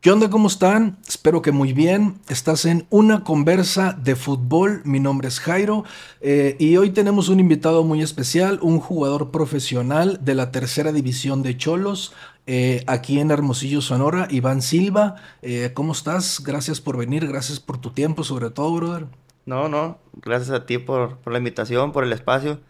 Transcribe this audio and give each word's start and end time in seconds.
¿Qué 0.00 0.12
onda? 0.12 0.30
¿Cómo 0.30 0.46
están? 0.46 0.96
Espero 1.08 1.42
que 1.42 1.50
muy 1.50 1.72
bien. 1.72 2.20
Estás 2.28 2.66
en 2.66 2.86
una 2.88 3.24
conversa 3.24 3.94
de 4.00 4.14
fútbol. 4.14 4.80
Mi 4.84 5.00
nombre 5.00 5.26
es 5.26 5.40
Jairo 5.40 5.82
eh, 6.20 6.54
y 6.60 6.76
hoy 6.76 6.90
tenemos 6.90 7.28
un 7.28 7.40
invitado 7.40 7.82
muy 7.82 8.00
especial, 8.00 8.60
un 8.62 8.78
jugador 8.78 9.32
profesional 9.32 10.20
de 10.22 10.36
la 10.36 10.52
tercera 10.52 10.92
división 10.92 11.42
de 11.42 11.56
Cholos, 11.56 12.12
eh, 12.46 12.84
aquí 12.86 13.18
en 13.18 13.32
Hermosillo, 13.32 13.80
Sonora, 13.80 14.28
Iván 14.30 14.62
Silva. 14.62 15.16
Eh, 15.42 15.72
¿Cómo 15.74 15.90
estás? 15.90 16.44
Gracias 16.44 16.80
por 16.80 16.96
venir, 16.96 17.26
gracias 17.26 17.58
por 17.58 17.78
tu 17.78 17.90
tiempo, 17.90 18.22
sobre 18.22 18.50
todo, 18.50 18.76
brother. 18.76 19.06
No, 19.46 19.68
no, 19.68 19.98
gracias 20.22 20.50
a 20.50 20.64
ti 20.64 20.78
por, 20.78 21.16
por 21.16 21.32
la 21.32 21.40
invitación, 21.40 21.90
por 21.90 22.04
el 22.04 22.12
espacio. 22.12 22.60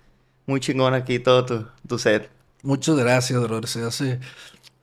Muy 0.47 0.61
chingón 0.61 0.95
aquí 0.95 1.19
todo 1.19 1.45
tu, 1.45 1.67
tu 1.87 1.99
set. 1.99 2.31
Muchas 2.63 2.97
gracias, 2.97 3.41
brother. 3.43 3.69
Se 3.69 3.85
hace 3.85 4.19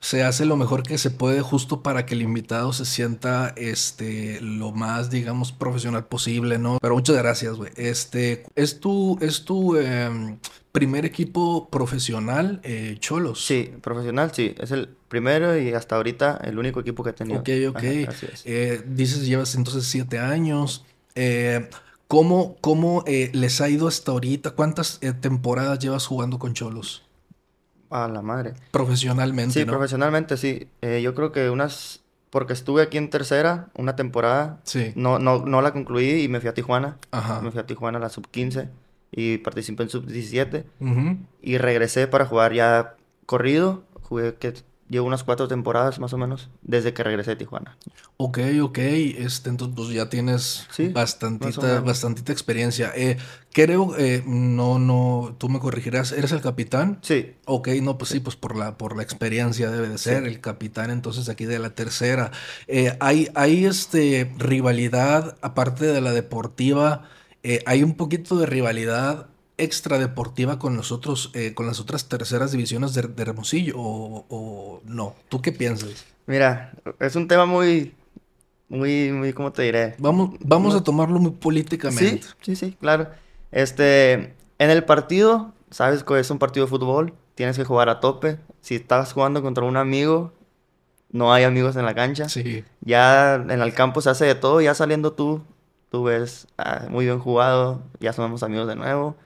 se 0.06 0.22
hace 0.22 0.44
lo 0.44 0.56
mejor 0.56 0.84
que 0.84 0.98
se 0.98 1.10
puede 1.10 1.40
justo 1.40 1.82
para 1.82 2.06
que 2.06 2.14
el 2.14 2.22
invitado 2.22 2.72
se 2.72 2.84
sienta 2.84 3.52
este 3.56 4.40
lo 4.40 4.70
más 4.70 5.10
digamos 5.10 5.50
profesional 5.50 6.06
posible, 6.06 6.60
¿no? 6.60 6.78
Pero 6.80 6.94
muchas 6.94 7.16
gracias, 7.16 7.56
güey. 7.56 7.72
Este 7.74 8.44
es 8.54 8.78
tu 8.78 9.18
es 9.20 9.44
tu 9.44 9.74
em, 9.74 10.38
primer 10.70 11.04
equipo 11.06 11.68
profesional 11.70 12.60
eh, 12.62 12.94
Cholos. 13.00 13.44
Sí, 13.44 13.72
profesional, 13.80 14.30
sí, 14.32 14.54
es 14.60 14.70
el 14.70 14.90
primero 15.08 15.58
y 15.58 15.72
hasta 15.72 15.96
ahorita 15.96 16.40
el 16.44 16.56
único 16.56 16.78
equipo 16.78 17.02
que 17.02 17.10
he 17.10 17.12
tenido. 17.12 17.40
Ok, 17.40 17.48
ok. 17.70 17.82
Eh, 18.44 18.82
dices 18.86 19.26
llevas 19.26 19.56
entonces 19.56 19.86
siete 19.86 20.20
años. 20.20 20.84
Eh, 21.16 21.68
¿Cómo, 22.06 22.54
cómo 22.60 23.02
les 23.08 23.60
ha 23.60 23.68
ido 23.68 23.88
hasta 23.88 24.12
ahorita? 24.12 24.52
¿Cuántas 24.52 25.00
temporadas 25.20 25.80
llevas 25.80 26.06
jugando 26.06 26.38
con 26.38 26.54
Cholos? 26.54 27.05
A 27.90 28.08
la 28.08 28.22
madre. 28.22 28.54
Profesionalmente. 28.70 29.52
Sí, 29.52 29.64
profesionalmente 29.64 30.36
sí. 30.36 30.68
Eh, 30.82 31.00
yo 31.02 31.14
creo 31.14 31.32
que 31.32 31.50
unas. 31.50 32.02
Porque 32.30 32.52
estuve 32.52 32.82
aquí 32.82 32.98
en 32.98 33.08
tercera, 33.08 33.68
una 33.74 33.96
temporada. 33.96 34.60
Sí. 34.64 34.92
No, 34.96 35.18
no, 35.18 35.44
no 35.46 35.62
la 35.62 35.72
concluí 35.72 36.22
y 36.22 36.28
me 36.28 36.40
fui 36.40 36.48
a 36.48 36.54
Tijuana. 36.54 36.98
Ajá. 37.12 37.40
Me 37.40 37.50
fui 37.50 37.60
a 37.60 37.66
Tijuana 37.66 37.98
a 37.98 38.00
la 38.00 38.08
sub 38.08 38.28
15 38.28 38.68
y 39.12 39.38
participé 39.38 39.84
en 39.84 39.88
sub 39.88 40.06
17. 40.06 40.66
Y 41.40 41.58
regresé 41.58 42.08
para 42.08 42.26
jugar 42.26 42.52
ya 42.52 42.96
corrido. 43.24 43.84
Jugué 44.02 44.34
que 44.34 44.54
llevo 44.88 45.06
unas 45.06 45.24
cuatro 45.24 45.48
temporadas 45.48 45.98
más 45.98 46.12
o 46.12 46.18
menos 46.18 46.48
desde 46.62 46.94
que 46.94 47.02
regresé 47.02 47.32
de 47.32 47.36
Tijuana. 47.36 47.76
Ok, 48.16 48.38
ok. 48.62 48.78
Este, 48.78 49.50
entonces 49.50 49.74
pues 49.76 49.88
ya 49.90 50.08
tienes 50.08 50.66
bastantita, 50.92 51.80
bastantita 51.80 52.32
experiencia. 52.32 52.92
Eh, 52.94 53.16
creo, 53.52 53.96
eh, 53.98 54.22
no, 54.26 54.78
no, 54.78 55.34
tú 55.38 55.48
me 55.48 55.58
corregirás, 55.58 56.12
¿eres 56.12 56.32
el 56.32 56.40
capitán? 56.40 56.98
Sí. 57.02 57.34
Ok, 57.44 57.68
no, 57.82 57.98
pues 57.98 58.10
sí, 58.10 58.20
pues 58.20 58.36
por 58.36 58.56
la, 58.56 58.78
por 58.78 58.96
la 58.96 59.02
experiencia 59.02 59.70
debe 59.70 59.88
de 59.88 59.98
ser 59.98 60.24
el 60.24 60.40
capitán 60.40 60.90
entonces 60.90 61.28
aquí 61.28 61.44
de 61.44 61.58
la 61.58 61.70
tercera. 61.70 62.30
Eh, 62.66 62.96
hay, 63.00 63.28
hay 63.34 63.66
este, 63.66 64.32
rivalidad, 64.38 65.36
aparte 65.40 65.86
de 65.86 66.00
la 66.00 66.12
deportiva, 66.12 67.08
hay 67.64 67.84
un 67.84 67.94
poquito 67.94 68.36
de 68.38 68.46
rivalidad 68.46 69.28
extradeportiva 69.58 70.58
con 70.58 70.76
nosotros, 70.76 71.30
eh, 71.34 71.54
con 71.54 71.66
las 71.66 71.80
otras 71.80 72.08
terceras 72.08 72.52
divisiones 72.52 72.94
de, 72.94 73.08
Hermosillo 73.16 73.74
o, 73.78 74.80
no? 74.84 75.14
¿Tú 75.28 75.40
qué 75.40 75.52
piensas? 75.52 76.04
Mira, 76.26 76.72
es 77.00 77.16
un 77.16 77.28
tema 77.28 77.46
muy, 77.46 77.94
muy, 78.68 79.12
muy, 79.12 79.32
¿cómo 79.32 79.52
te 79.52 79.62
diré? 79.62 79.94
Vamos, 79.98 80.36
vamos 80.40 80.74
a 80.74 80.82
tomarlo 80.82 81.18
muy 81.18 81.32
políticamente. 81.32 82.22
Sí, 82.22 82.28
sí, 82.42 82.56
sí, 82.56 82.76
claro. 82.80 83.08
Este, 83.52 84.34
en 84.58 84.70
el 84.70 84.84
partido, 84.84 85.54
sabes 85.70 86.02
que 86.02 86.18
es 86.18 86.30
un 86.30 86.38
partido 86.38 86.66
de 86.66 86.70
fútbol, 86.70 87.14
tienes 87.34 87.56
que 87.56 87.64
jugar 87.64 87.88
a 87.88 88.00
tope. 88.00 88.38
Si 88.60 88.74
estás 88.74 89.12
jugando 89.12 89.42
contra 89.42 89.64
un 89.64 89.76
amigo, 89.76 90.32
no 91.10 91.32
hay 91.32 91.44
amigos 91.44 91.76
en 91.76 91.84
la 91.84 91.94
cancha. 91.94 92.28
Sí. 92.28 92.64
Ya 92.80 93.36
en 93.36 93.62
el 93.62 93.72
campo 93.72 94.00
se 94.00 94.10
hace 94.10 94.26
de 94.26 94.34
todo, 94.34 94.60
ya 94.60 94.74
saliendo 94.74 95.12
tú, 95.12 95.42
tú 95.90 96.04
ves 96.04 96.48
ah, 96.58 96.86
muy 96.90 97.06
bien 97.06 97.20
jugado, 97.20 97.82
ya 98.00 98.12
somos 98.12 98.42
amigos 98.42 98.66
de 98.66 98.76
nuevo. 98.76 99.16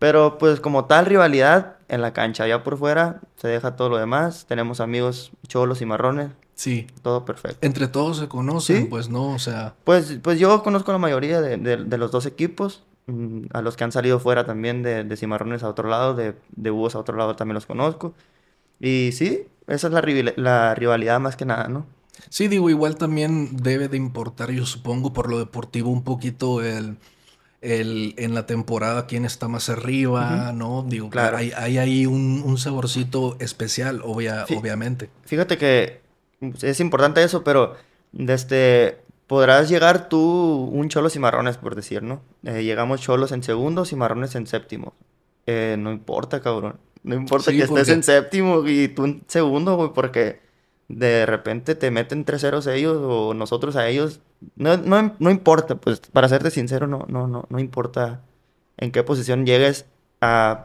Pero 0.00 0.38
pues 0.38 0.60
como 0.60 0.86
tal 0.86 1.04
rivalidad 1.04 1.76
en 1.88 2.00
la 2.00 2.14
cancha, 2.14 2.48
ya 2.48 2.64
por 2.64 2.78
fuera 2.78 3.20
se 3.36 3.48
deja 3.48 3.76
todo 3.76 3.90
lo 3.90 3.98
demás. 3.98 4.46
Tenemos 4.48 4.80
amigos 4.80 5.30
cholos 5.46 5.82
y 5.82 5.86
marrones. 5.86 6.30
Sí. 6.54 6.86
Todo 7.02 7.26
perfecto. 7.26 7.58
Entre 7.60 7.86
todos 7.86 8.16
se 8.16 8.26
conocen, 8.26 8.88
pues 8.88 9.10
no, 9.10 9.28
o 9.34 9.38
sea. 9.38 9.74
Pues, 9.84 10.18
pues 10.22 10.40
yo 10.40 10.62
conozco 10.62 10.90
la 10.90 10.98
mayoría 10.98 11.42
de, 11.42 11.58
de, 11.58 11.98
los 11.98 12.10
dos 12.10 12.24
equipos. 12.24 12.82
Mm, 13.08 13.46
a 13.52 13.60
los 13.60 13.76
que 13.76 13.84
han 13.84 13.92
salido 13.92 14.18
fuera 14.20 14.46
también 14.46 14.82
de, 14.82 15.04
de 15.04 15.16
cimarrones 15.18 15.62
a 15.62 15.68
otro 15.68 15.86
lado, 15.86 16.14
de, 16.14 16.34
de 16.56 16.70
búhos 16.70 16.94
a 16.94 16.98
otro 16.98 17.18
lado 17.18 17.36
también 17.36 17.54
los 17.54 17.66
conozco. 17.66 18.14
Y 18.80 19.12
sí, 19.12 19.48
esa 19.66 19.88
es 19.88 19.92
la, 19.92 20.02
la 20.36 20.74
rivalidad 20.74 21.20
más 21.20 21.36
que 21.36 21.44
nada, 21.44 21.68
¿no? 21.68 21.84
Sí, 22.30 22.48
digo, 22.48 22.70
igual 22.70 22.96
también 22.96 23.56
debe 23.58 23.88
de 23.88 23.98
importar, 23.98 24.50
yo 24.50 24.64
supongo, 24.64 25.12
por 25.12 25.28
lo 25.28 25.38
deportivo 25.38 25.90
un 25.90 26.04
poquito 26.04 26.62
el 26.62 26.96
el, 27.60 28.14
en 28.16 28.34
la 28.34 28.46
temporada 28.46 29.06
quién 29.06 29.24
está 29.24 29.48
más 29.48 29.68
arriba, 29.68 30.52
¿no? 30.54 30.84
Digo, 30.88 31.10
claro. 31.10 31.36
hay, 31.36 31.52
hay 31.56 31.78
ahí 31.78 32.06
un, 32.06 32.56
saborcito 32.58 33.36
especial, 33.38 34.02
obviamente. 34.04 35.10
Fíjate 35.24 35.58
que 35.58 36.00
es 36.62 36.80
importante 36.80 37.22
eso, 37.22 37.44
pero 37.44 37.76
desde 38.12 38.98
podrás 39.26 39.68
llegar 39.68 40.08
tú 40.08 40.70
un 40.72 40.88
cholos 40.88 41.14
y 41.16 41.18
marrones, 41.18 41.56
por 41.56 41.76
decir, 41.76 42.02
¿no? 42.02 42.22
Eh, 42.44 42.64
llegamos 42.64 43.00
cholos 43.00 43.30
en 43.32 43.42
segundos 43.42 43.92
y 43.92 43.96
marrones 43.96 44.34
en 44.34 44.46
séptimo. 44.46 44.94
Eh, 45.46 45.76
no 45.78 45.92
importa, 45.92 46.40
cabrón. 46.40 46.78
No 47.02 47.14
importa 47.14 47.50
que 47.50 47.62
estés 47.62 47.88
en 47.88 48.02
séptimo 48.02 48.66
y 48.66 48.88
tú 48.88 49.04
en 49.04 49.22
segundo, 49.26 49.76
güey, 49.76 49.90
porque 49.94 50.40
de 50.88 51.24
repente 51.26 51.74
te 51.74 51.90
meten 51.90 52.24
3-0 52.24 52.74
ellos 52.74 52.98
o 53.00 53.34
nosotros 53.34 53.76
a 53.76 53.88
ellos. 53.88 54.20
No, 54.56 54.76
no, 54.76 55.14
no, 55.18 55.30
importa, 55.30 55.74
pues 55.76 56.00
para 56.00 56.28
serte 56.28 56.50
sincero, 56.50 56.86
no, 56.86 57.04
no, 57.08 57.26
no, 57.26 57.46
no 57.48 57.58
importa 57.58 58.22
en 58.78 58.90
qué 58.90 59.02
posición 59.02 59.44
llegues 59.44 59.86
a, 60.20 60.64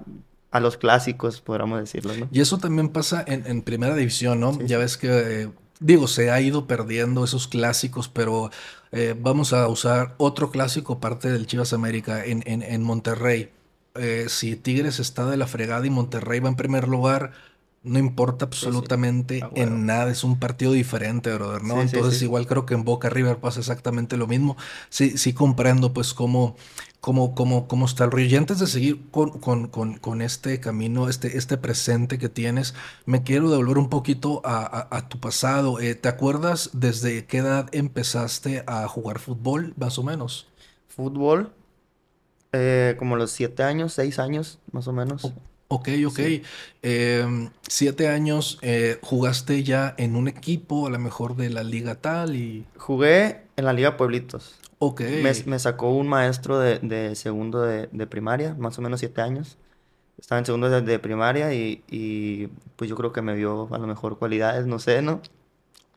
a 0.51 0.59
los 0.59 0.77
clásicos, 0.77 1.41
podríamos 1.41 1.79
decirlo, 1.79 2.15
¿no? 2.15 2.29
Y 2.31 2.39
eso 2.39 2.57
también 2.57 2.89
pasa 2.89 3.23
en, 3.27 3.45
en 3.45 3.61
primera 3.61 3.95
división, 3.95 4.39
¿no? 4.39 4.57
Ya 4.61 4.77
ves 4.77 4.97
que, 4.97 5.49
digo, 5.79 6.07
se 6.07 6.31
ha 6.31 6.39
ido 6.39 6.67
perdiendo 6.67 7.23
esos 7.23 7.47
clásicos, 7.47 8.07
pero 8.07 8.49
eh, 8.91 9.15
vamos 9.19 9.51
a 9.51 9.67
usar 9.67 10.15
otro 10.17 10.51
clásico 10.51 10.99
parte 10.99 11.29
del 11.29 11.47
Chivas 11.47 11.73
América 11.73 12.23
en, 12.23 12.43
en, 12.45 12.61
en 12.61 12.81
Monterrey. 12.83 13.51
Eh, 13.95 14.25
si 14.29 14.55
Tigres 14.55 14.99
está 14.99 15.25
de 15.29 15.37
la 15.37 15.47
fregada 15.47 15.85
y 15.85 15.89
Monterrey 15.89 16.39
va 16.39 16.49
en 16.49 16.55
primer 16.55 16.87
lugar, 16.87 17.33
no 17.85 17.99
importa 17.99 18.45
absolutamente 18.45 19.41
ah, 19.43 19.49
en 19.55 19.85
nada, 19.85 20.11
es 20.11 20.23
un 20.23 20.39
partido 20.39 20.71
diferente, 20.71 21.33
brother, 21.33 21.63
¿no? 21.63 21.81
Entonces 21.81 22.21
igual 22.21 22.47
creo 22.47 22.65
que 22.65 22.73
en 22.73 22.83
Boca 22.83 23.09
River 23.09 23.37
pasa 23.37 23.59
exactamente 23.59 24.17
lo 24.17 24.27
mismo. 24.27 24.57
Sí, 24.89 25.17
sí 25.17 25.33
comprendo 25.33 25.93
pues 25.93 26.13
cómo, 26.13 26.55
cómo, 26.99 27.35
cómo, 27.35 27.67
cómo 27.67 27.85
está 27.85 28.05
el 28.05 28.11
río. 28.11 28.25
Y 28.25 28.35
antes 28.35 28.59
de 28.59 28.67
seguir 28.67 29.09
con, 29.11 29.39
con, 29.39 29.67
con, 29.67 29.97
con, 29.97 30.21
este 30.21 30.59
camino, 30.59 31.07
este, 31.07 31.37
este 31.37 31.57
presente 31.57 32.17
que 32.17 32.29
tienes, 32.29 32.73
me 33.05 33.21
quiero 33.21 33.49
devolver 33.51 33.77
un 33.77 33.89
poquito 33.89 34.41
a, 34.43 34.87
a, 34.89 35.07
tu 35.07 35.19
pasado. 35.19 35.79
Eh, 35.79 35.93
¿Te 35.93 36.09
acuerdas 36.09 36.71
desde 36.73 37.25
qué 37.25 37.37
edad 37.37 37.69
empezaste 37.73 38.63
a 38.65 38.87
jugar 38.87 39.19
fútbol, 39.19 39.73
más 39.77 39.99
o 39.99 40.03
menos? 40.03 40.47
Fútbol, 40.87 41.53
eh, 42.51 42.95
como 42.97 43.17
los 43.17 43.31
siete 43.31 43.63
años, 43.63 43.93
seis 43.93 44.17
años, 44.17 44.59
más 44.71 44.87
o 44.87 44.93
menos. 44.93 45.31
Ok, 45.67 45.89
ok. 46.05 46.19
Em, 46.83 47.49
siete 47.67 48.07
años, 48.07 48.59
eh, 48.61 48.99
¿jugaste 49.01 49.63
ya 49.63 49.95
en 49.97 50.15
un 50.15 50.27
equipo, 50.27 50.85
a 50.85 50.89
lo 50.91 50.99
mejor 50.99 51.35
de 51.35 51.49
la 51.49 51.63
liga 51.63 51.95
tal? 51.95 52.35
y 52.35 52.65
Jugué 52.77 53.41
en 53.55 53.65
la 53.65 53.73
liga 53.73 53.97
Pueblitos. 53.97 54.59
Ok. 54.77 55.01
Me, 55.45 55.59
sacó 55.59 55.89
un 55.89 56.07
maestro 56.07 56.59
de, 56.59 57.15
segundo 57.15 57.61
de, 57.61 58.07
primaria, 58.07 58.55
más 58.59 58.77
o 58.77 58.81
menos 58.81 58.99
siete 58.99 59.21
años. 59.21 59.57
Estaba 60.19 60.39
en 60.39 60.45
segundo 60.45 60.69
de, 60.69 60.99
primaria 60.99 61.53
y, 61.53 62.51
pues 62.75 62.89
yo 62.89 62.95
creo 62.95 63.11
que 63.11 63.21
me 63.21 63.35
vio 63.35 63.67
a 63.73 63.77
lo 63.77 63.87
mejor 63.87 64.19
cualidades, 64.19 64.67
no 64.67 64.79
sé, 64.79 65.01
¿no? 65.01 65.21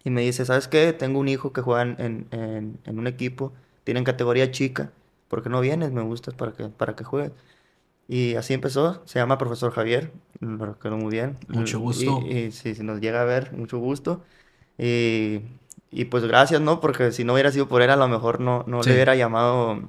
Y 0.05 0.11
me 0.11 0.23
dice, 0.23 0.45
¿sabes 0.45 0.69
qué? 0.69 0.93
Tengo 0.93 1.19
un 1.19 1.29
hijo 1.29 1.53
que 1.53 1.61
juega 1.61 1.83
en, 1.83 2.27
en, 2.31 2.99
un 2.99 3.07
equipo, 3.07 3.53
tiene 3.85 3.99
en 3.99 4.05
categoría 4.05 4.51
chica, 4.51 4.93
¿por 5.29 5.43
qué 5.43 5.51
no 5.51 5.61
vienes? 5.61 5.93
Me 5.93 6.03
gustas 6.03 6.35
para 6.35 6.53
que, 6.53 6.69
para 6.69 6.97
que 6.97 7.05
juegues. 7.05 7.33
Y 8.09 8.37
así 8.37 8.55
empezó, 8.55 9.03
se 9.05 9.19
llama 9.19 9.37
Profesor 9.37 9.71
Javier, 9.71 10.11
lo 10.41 10.65
recuerdo 10.65 10.97
muy 10.97 11.11
bien. 11.11 11.37
Mucho 11.49 11.79
gusto. 11.79 12.23
Y, 12.27 12.51
si, 12.53 12.73
nos 12.83 13.01
llega 13.01 13.21
a 13.21 13.25
ver, 13.25 13.53
mucho 13.53 13.79
gusto. 13.79 14.25
Y, 14.79 15.41
y, 15.91 16.07
pues 16.07 16.25
gracias, 16.25 16.63
¿no? 16.63 16.81
Porque 16.81 17.13
si 17.13 17.25
no 17.25 17.35
hubiera 17.35 17.53
sido 17.53 17.69
por 17.69 17.83
él, 17.83 17.91
a 17.91 17.97
lo 17.97 18.09
mejor 18.09 18.41
no, 18.41 18.65
no 18.67 18.83
le 18.83 18.93
hubiera 18.95 19.15
llamado 19.15 19.83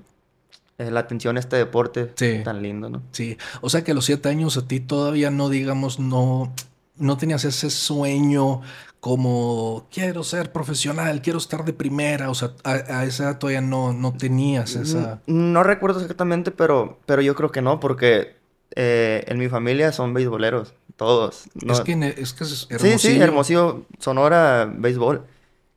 eh, 0.80 0.92
la 0.92 1.02
atención 1.02 1.38
a 1.38 1.40
este 1.40 1.56
deporte 1.56 2.06
tan 2.44 2.62
lindo, 2.62 2.90
¿no? 2.90 3.04
Sí, 3.12 3.38
o 3.62 3.70
sea 3.70 3.84
que 3.84 3.92
a 3.92 3.94
los 3.94 4.06
siete 4.06 4.30
años 4.30 4.58
a 4.58 4.68
ti 4.68 4.80
todavía 4.82 5.30
no, 5.30 5.48
digamos, 5.50 6.00
no, 6.00 6.54
no 6.98 7.18
tenías 7.18 7.46
ese 7.46 7.70
sueño 7.70 8.62
como 9.00 9.88
quiero 9.92 10.24
ser 10.24 10.52
profesional, 10.52 11.22
quiero 11.22 11.40
estar 11.40 11.64
de 11.64 11.74
primera, 11.74 12.30
o 12.30 12.36
sea, 12.36 12.52
a, 12.64 13.06
esa 13.06 13.24
edad 13.24 13.38
todavía 13.38 13.62
no, 13.62 13.94
no 13.94 14.14
tenías 14.14 14.76
esa... 14.76 15.22
No, 15.26 15.64
recuerdo 15.64 16.02
exactamente, 16.02 16.52
pero, 16.52 17.00
pero 17.06 17.22
yo 17.22 17.34
creo 17.36 17.52
que 17.52 17.62
no, 17.62 17.80
porque 17.80 18.36
eh, 18.76 19.24
en 19.28 19.38
mi 19.38 19.48
familia 19.48 19.92
son 19.94 20.14
beisboleros, 20.14 20.74
todos. 20.98 21.46
Es 21.66 21.82
que 21.82 21.94
es, 22.18 22.34
que 22.34 22.44
es 22.44 22.68
Hermosillo. 22.70 23.00
Sí, 23.00 23.14
sí, 23.14 23.20
Hermosillo, 23.22 23.86
Sonora, 24.00 24.70
béisbol. 24.72 25.26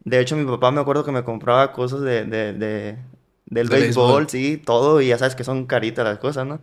De 0.05 0.19
hecho, 0.19 0.37
mi 0.37 0.45
papá 0.45 0.73
me 0.73 0.81
acuerdo 0.81 1.05
que 1.05 1.13
me 1.13 1.23
compraba 1.23 1.73
cosas 1.73 2.01
de, 2.01 2.25
de, 2.25 2.53
de 2.53 2.99
del 3.47 3.69
béisbol, 3.69 4.29
sí, 4.31 4.57
todo, 4.57 5.01
y 5.01 5.09
ya 5.09 5.19
sabes 5.19 5.35
que 5.35 5.45
son 5.45 5.67
caritas 5.67 6.05
las 6.05 6.19
cosas, 6.19 6.47
¿no? 6.47 6.61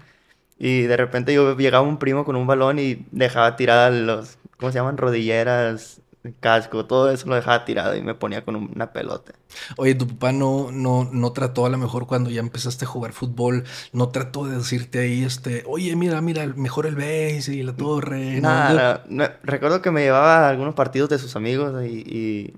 Y 0.58 0.82
de 0.82 0.98
repente 0.98 1.34
yo 1.34 1.56
llegaba 1.56 1.88
un 1.88 2.00
primo 2.00 2.26
con 2.26 2.36
un 2.36 2.48
balón 2.48 2.80
y 2.80 3.06
dejaba 3.12 3.56
tiradas 3.56 3.94
los, 3.94 4.38
¿cómo 4.58 4.72
se 4.72 4.80
llaman? 4.80 4.98
Rodilleras, 4.98 6.02
casco, 6.34 6.86
todo 6.86 7.12
eso 7.12 7.28
lo 7.28 7.36
dejaba 7.36 7.66
tirado 7.66 7.96
y 7.96 8.02
me 8.02 8.16
ponía 8.16 8.44
con 8.44 8.56
una 8.56 8.92
pelota. 8.92 9.34
Oye, 9.78 9.96
tu 9.96 10.08
papá 10.08 10.32
no, 10.32 10.72
no, 10.72 11.10
no 11.12 11.32
trató 11.32 11.66
a 11.66 11.70
lo 11.70 11.78
mejor 11.78 12.08
cuando 12.08 12.30
ya 12.30 12.40
empezaste 12.40 12.86
a 12.86 12.88
jugar 12.88 13.14
fútbol, 13.14 13.64
no 13.94 14.10
trató 14.10 14.46
de 14.46 14.58
decirte 14.58 15.00
ahí, 15.00 15.24
este, 15.24 15.64
oye, 15.68 15.96
mira, 15.96 16.22
mira, 16.22 16.46
mejor 16.48 16.86
el 16.86 16.96
base 16.96 17.54
y 17.54 17.64
la 17.64 17.76
torre. 17.76 18.42
Nada, 18.42 19.04
recuerdo 19.44 19.82
que 19.82 19.92
me 19.92 20.02
llevaba 20.02 20.48
a 20.48 20.50
algunos 20.50 20.76
partidos 20.76 21.10
de 21.10 21.20
sus 21.20 21.36
amigos 21.36 21.84
y, 21.84 21.98
y, 21.98 22.54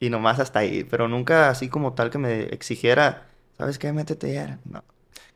y, 0.00 0.10
nomás 0.10 0.38
hasta 0.38 0.60
ahí, 0.60 0.84
pero 0.84 1.08
nunca 1.08 1.50
así 1.50 1.68
como 1.68 1.94
tal 1.94 2.10
que 2.10 2.18
me 2.18 2.42
exigiera, 2.44 3.26
¿sabes 3.56 3.78
qué? 3.78 3.92
Métete 3.92 4.32
ya. 4.34 4.58
No. 4.64 4.82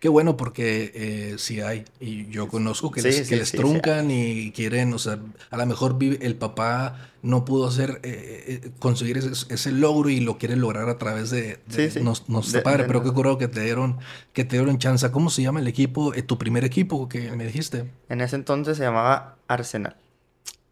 Qué 0.02 0.08
bueno 0.08 0.36
porque 0.36 0.90
eh, 0.96 1.34
sí 1.38 1.60
hay, 1.60 1.84
y 2.00 2.26
yo 2.26 2.48
conozco 2.48 2.90
que 2.90 3.02
les, 3.02 3.28
que 3.28 3.36
les 3.36 3.52
truncan 3.52 4.10
y 4.10 4.50
quieren, 4.50 4.92
o 4.94 4.98
sea, 4.98 5.20
a 5.48 5.56
lo 5.56 5.64
mejor 5.64 5.96
el 6.02 6.34
papá 6.34 7.12
no 7.22 7.44
pudo 7.44 7.68
hacer, 7.68 8.00
eh, 8.02 8.60
eh, 8.64 8.70
conseguir 8.80 9.18
ese, 9.18 9.70
logro 9.70 10.10
y 10.10 10.18
lo 10.18 10.38
quiere 10.38 10.56
lograr 10.56 10.88
a 10.88 10.98
través 10.98 11.30
de, 11.30 11.60
de 11.68 12.00
nos, 12.00 12.22
padre, 12.64 12.82
pero 12.82 13.04
qué 13.04 13.12
curado 13.12 13.38
que 13.38 13.46
te 13.46 13.60
dieron, 13.60 13.98
que 14.32 14.44
te 14.44 14.56
dieron 14.56 14.78
chance. 14.78 15.08
¿Cómo 15.12 15.30
se 15.30 15.42
llama 15.42 15.60
el 15.60 15.68
equipo, 15.68 16.12
tu 16.26 16.36
primer 16.36 16.64
equipo 16.64 17.08
que 17.08 17.30
me 17.30 17.46
dijiste? 17.46 17.88
En 18.08 18.22
ese 18.22 18.34
entonces 18.34 18.78
se 18.78 18.82
llamaba 18.82 19.36
Arsenal. 19.46 19.94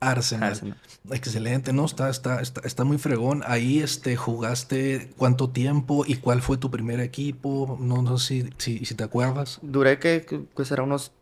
Arsenal. 0.00 0.76
Excelente, 1.10 1.72
¿no? 1.72 1.84
Está, 1.84 2.08
está, 2.08 2.40
está, 2.40 2.84
muy 2.84 2.98
fregón. 2.98 3.42
Ahí 3.46 3.80
este, 3.80 4.16
jugaste 4.16 5.10
cuánto 5.16 5.50
tiempo 5.50 6.04
y 6.06 6.16
cuál 6.16 6.40
fue 6.40 6.56
tu 6.56 6.70
primer 6.70 7.00
equipo. 7.00 7.78
No, 7.80 8.02
no 8.02 8.18
sé 8.18 8.50
si, 8.56 8.84
si, 8.84 8.94
te 8.94 9.04
acuerdas. 9.04 9.58
Duré 9.62 9.98
que, 9.98 10.20
pues 10.54 10.70
era 10.72 10.82
unos 10.82 11.12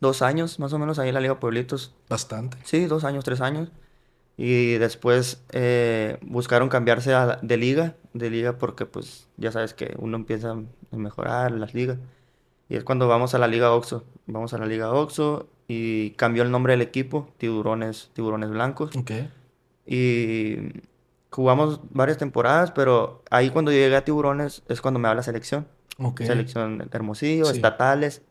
dos 0.00 0.22
años 0.22 0.58
más 0.60 0.72
o 0.72 0.78
menos 0.78 0.98
ahí 0.98 1.08
en 1.08 1.14
la 1.14 1.20
Liga 1.20 1.40
Pueblitos. 1.40 1.94
Bastante. 2.08 2.56
Sí, 2.64 2.86
dos 2.86 3.04
años, 3.04 3.24
tres 3.24 3.40
años. 3.40 3.70
Y 4.36 4.74
después 4.74 5.42
eh, 5.50 6.18
buscaron 6.22 6.68
cambiarse 6.68 7.12
de 7.42 7.56
liga, 7.56 7.96
de 8.12 8.30
liga 8.30 8.58
porque 8.58 8.84
pues 8.84 9.28
ya 9.36 9.50
sabes 9.50 9.72
que 9.72 9.94
uno 9.98 10.16
empieza 10.16 10.52
a 10.52 10.96
mejorar 10.96 11.52
las 11.52 11.74
ligas. 11.74 11.98
Y 12.68 12.76
es 12.76 12.84
cuando 12.84 13.08
vamos 13.08 13.34
a 13.34 13.38
la 13.38 13.46
Liga 13.46 13.72
Oxo. 13.72 14.04
Vamos 14.26 14.52
a 14.52 14.58
la 14.58 14.66
Liga 14.66 14.92
Oxo 14.92 15.48
y 15.68 16.10
cambió 16.10 16.42
el 16.42 16.50
nombre 16.50 16.72
del 16.72 16.82
equipo, 16.82 17.28
Tiburones, 17.38 18.10
Tiburones 18.14 18.50
Blancos. 18.50 18.90
Y 19.86 20.56
jugamos 21.30 21.80
varias 21.90 22.18
temporadas, 22.18 22.70
pero 22.72 23.22
ahí 23.30 23.50
cuando 23.50 23.70
yo 23.70 23.78
llegué 23.78 23.96
a 23.96 24.04
Tiburones 24.04 24.62
es 24.68 24.80
cuando 24.80 25.00
me 25.00 25.08
habla 25.08 25.22
selección. 25.22 25.66
Okay. 25.98 26.26
Selección 26.26 26.88
Hermosillo, 26.92 27.50
estatales. 27.50 28.22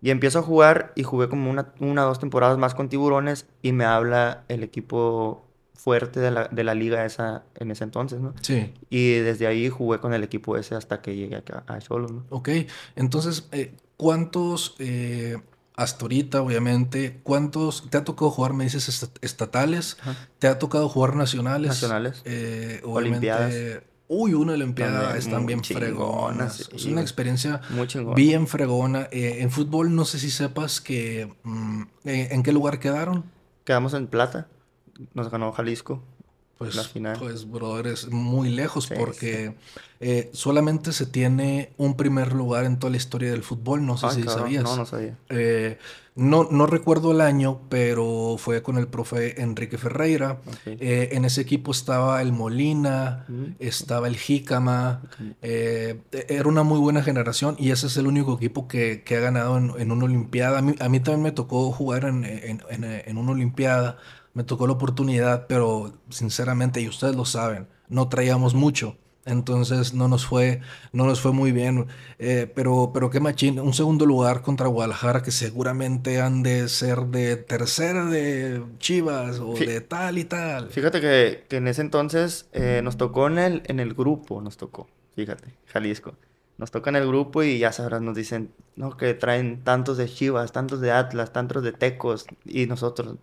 Y 0.00 0.10
empiezo 0.10 0.40
a 0.40 0.42
jugar 0.42 0.92
y 0.96 1.02
jugué 1.02 1.28
como 1.28 1.50
una, 1.50 1.72
una 1.80 2.02
dos 2.02 2.18
temporadas 2.18 2.58
más 2.58 2.74
con 2.74 2.88
Tiburones 2.88 3.46
y 3.62 3.72
me 3.72 3.84
habla 3.84 4.44
el 4.48 4.62
equipo 4.62 5.46
fuerte 5.72 6.20
de 6.20 6.30
la, 6.30 6.48
de 6.48 6.64
la 6.64 6.74
liga 6.74 7.04
esa 7.04 7.44
en 7.56 7.70
ese 7.70 7.84
entonces, 7.84 8.20
¿no? 8.20 8.34
Sí. 8.40 8.72
Y 8.90 9.12
desde 9.14 9.46
ahí 9.46 9.68
jugué 9.68 9.98
con 9.98 10.14
el 10.14 10.22
equipo 10.22 10.56
ese 10.56 10.74
hasta 10.74 11.00
que 11.00 11.16
llegué 11.16 11.36
acá 11.36 11.64
a 11.66 11.78
Cholos, 11.78 12.10
¿no? 12.10 12.24
Ok, 12.30 12.50
entonces, 12.96 13.48
eh, 13.52 13.74
¿cuántos 13.96 14.76
eh, 14.78 15.36
hasta 15.76 16.04
ahorita, 16.04 16.42
obviamente, 16.42 17.20
¿cuántos 17.22 17.88
te 17.90 17.98
ha 17.98 18.04
tocado 18.04 18.30
jugar, 18.30 18.52
me 18.52 18.64
dices, 18.64 19.10
estatales? 19.22 19.96
¿Te 20.38 20.46
ha 20.46 20.58
tocado 20.58 20.88
jugar 20.88 21.16
nacionales? 21.16 21.68
Nacionales. 21.68 22.22
Eh, 22.24 22.80
Olimpiadas. 22.84 23.52
Uy, 24.06 24.34
una 24.34 24.52
Olimpiada 24.52 25.16
están 25.16 25.46
bien 25.46 25.64
fregonas. 25.64 26.68
es 26.72 26.84
una 26.84 27.00
experiencia 27.00 27.60
bien 28.14 28.46
fregona. 28.46 29.08
Eh, 29.10 29.38
en 29.40 29.50
fútbol, 29.50 29.94
no 29.94 30.04
sé 30.04 30.18
si 30.18 30.30
sepas 30.30 30.80
que. 30.80 31.32
Mm, 31.42 31.82
eh, 32.04 32.28
¿En 32.30 32.42
qué 32.42 32.52
lugar 32.52 32.78
quedaron? 32.78 33.24
Quedamos 33.64 33.94
en 33.94 34.06
plata. 34.06 34.48
Nos 35.14 35.30
ganó 35.30 35.52
Jalisco. 35.52 36.02
Pues, 36.58 36.92
pues, 37.18 37.50
brother, 37.50 37.88
es 37.88 38.10
muy 38.10 38.48
lejos 38.48 38.86
porque 38.86 39.54
eh, 39.98 40.30
solamente 40.32 40.92
se 40.92 41.04
tiene 41.04 41.72
un 41.78 41.96
primer 41.96 42.32
lugar 42.32 42.64
en 42.64 42.78
toda 42.78 42.92
la 42.92 42.96
historia 42.96 43.32
del 43.32 43.42
fútbol. 43.42 43.84
No 43.84 43.96
sé 43.96 44.10
si 44.10 44.22
sabías. 44.22 44.62
No, 44.62 44.76
no 44.76 44.86
sabía. 44.86 45.16
Eh, 45.30 45.78
no, 46.14 46.46
no 46.48 46.66
recuerdo 46.66 47.10
el 47.10 47.20
año, 47.20 47.60
pero 47.68 48.36
fue 48.38 48.62
con 48.62 48.78
el 48.78 48.86
profe 48.86 49.42
Enrique 49.42 49.78
Ferreira. 49.78 50.38
Eh, 50.64 51.08
en 51.12 51.24
ese 51.24 51.40
equipo 51.40 51.72
estaba 51.72 52.22
el 52.22 52.32
Molina, 52.32 53.26
estaba 53.58 54.06
el 54.06 54.16
Jícama. 54.16 55.02
era 55.42 56.48
una 56.48 56.62
muy 56.62 56.78
buena 56.78 57.02
generación 57.02 57.56
y 57.58 57.72
ese 57.72 57.88
es 57.88 57.96
el 57.96 58.06
único 58.06 58.36
equipo 58.36 58.68
que, 58.68 59.02
ha 59.08 59.20
ganado 59.20 59.58
en, 59.58 59.90
una 59.90 60.04
Olimpiada. 60.04 60.58
A 60.58 60.62
mí, 60.62 60.76
a 60.78 60.88
mí, 60.88 61.00
también 61.00 61.22
me 61.22 61.32
tocó 61.32 61.72
jugar 61.72 62.04
en, 62.04 62.24
en 62.24 63.18
una 63.18 63.32
Olimpiada 63.32 63.98
me 64.34 64.44
tocó 64.44 64.66
la 64.66 64.74
oportunidad, 64.74 65.46
pero 65.46 65.94
sinceramente, 66.10 66.80
y 66.80 66.88
ustedes 66.88 67.16
lo 67.16 67.24
saben, 67.24 67.68
no 67.88 68.08
traíamos 68.08 68.54
mucho. 68.54 68.96
Entonces 69.26 69.94
no 69.94 70.06
nos 70.06 70.26
fue, 70.26 70.60
no 70.92 71.06
nos 71.06 71.20
fue 71.20 71.32
muy 71.32 71.52
bien. 71.52 71.86
Eh, 72.18 72.50
pero, 72.54 72.90
pero 72.92 73.10
qué 73.10 73.20
machín. 73.20 73.58
Un 73.58 73.72
segundo 73.72 74.04
lugar 74.06 74.42
contra 74.42 74.66
Guadalajara 74.66 75.22
que 75.22 75.30
seguramente 75.30 76.20
han 76.20 76.42
de 76.42 76.68
ser 76.68 77.06
de 77.06 77.36
tercera 77.36 78.04
de 78.04 78.62
Chivas 78.78 79.38
o 79.38 79.54
de 79.54 79.80
tal 79.80 80.18
y 80.18 80.24
tal. 80.24 80.68
Fíjate 80.68 81.00
que, 81.00 81.56
en 81.56 81.68
ese 81.68 81.80
entonces 81.80 82.48
eh, 82.52 82.80
nos 82.84 82.96
tocó 82.96 83.26
en 83.28 83.38
el, 83.38 83.62
en 83.66 83.80
el 83.80 83.94
grupo, 83.94 84.40
nos 84.40 84.56
tocó. 84.56 84.88
Fíjate, 85.16 85.54
Jalisco. 85.66 86.14
Nos 86.56 86.70
toca 86.70 86.90
en 86.90 86.96
el 86.96 87.06
grupo 87.08 87.42
y 87.42 87.58
ya 87.58 87.72
sabrás, 87.72 88.00
nos 88.00 88.14
dicen, 88.14 88.52
no, 88.76 88.96
que 88.96 89.14
traen 89.14 89.64
tantos 89.64 89.96
de 89.96 90.08
Chivas, 90.08 90.52
tantos 90.52 90.80
de 90.80 90.92
Atlas, 90.92 91.32
tantos 91.32 91.64
de 91.64 91.72
Tecos. 91.72 92.26
Y 92.44 92.66
nosotros, 92.66 93.16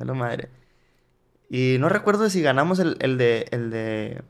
de 0.00 0.04
la 0.06 0.14
madre. 0.14 0.48
Y 1.48 1.76
no 1.78 1.88
recuerdo 1.88 2.28
si 2.28 2.42
ganamos 2.42 2.78
el, 2.78 2.96
de, 2.96 3.46
el, 3.50 3.70
de, 3.70 4.22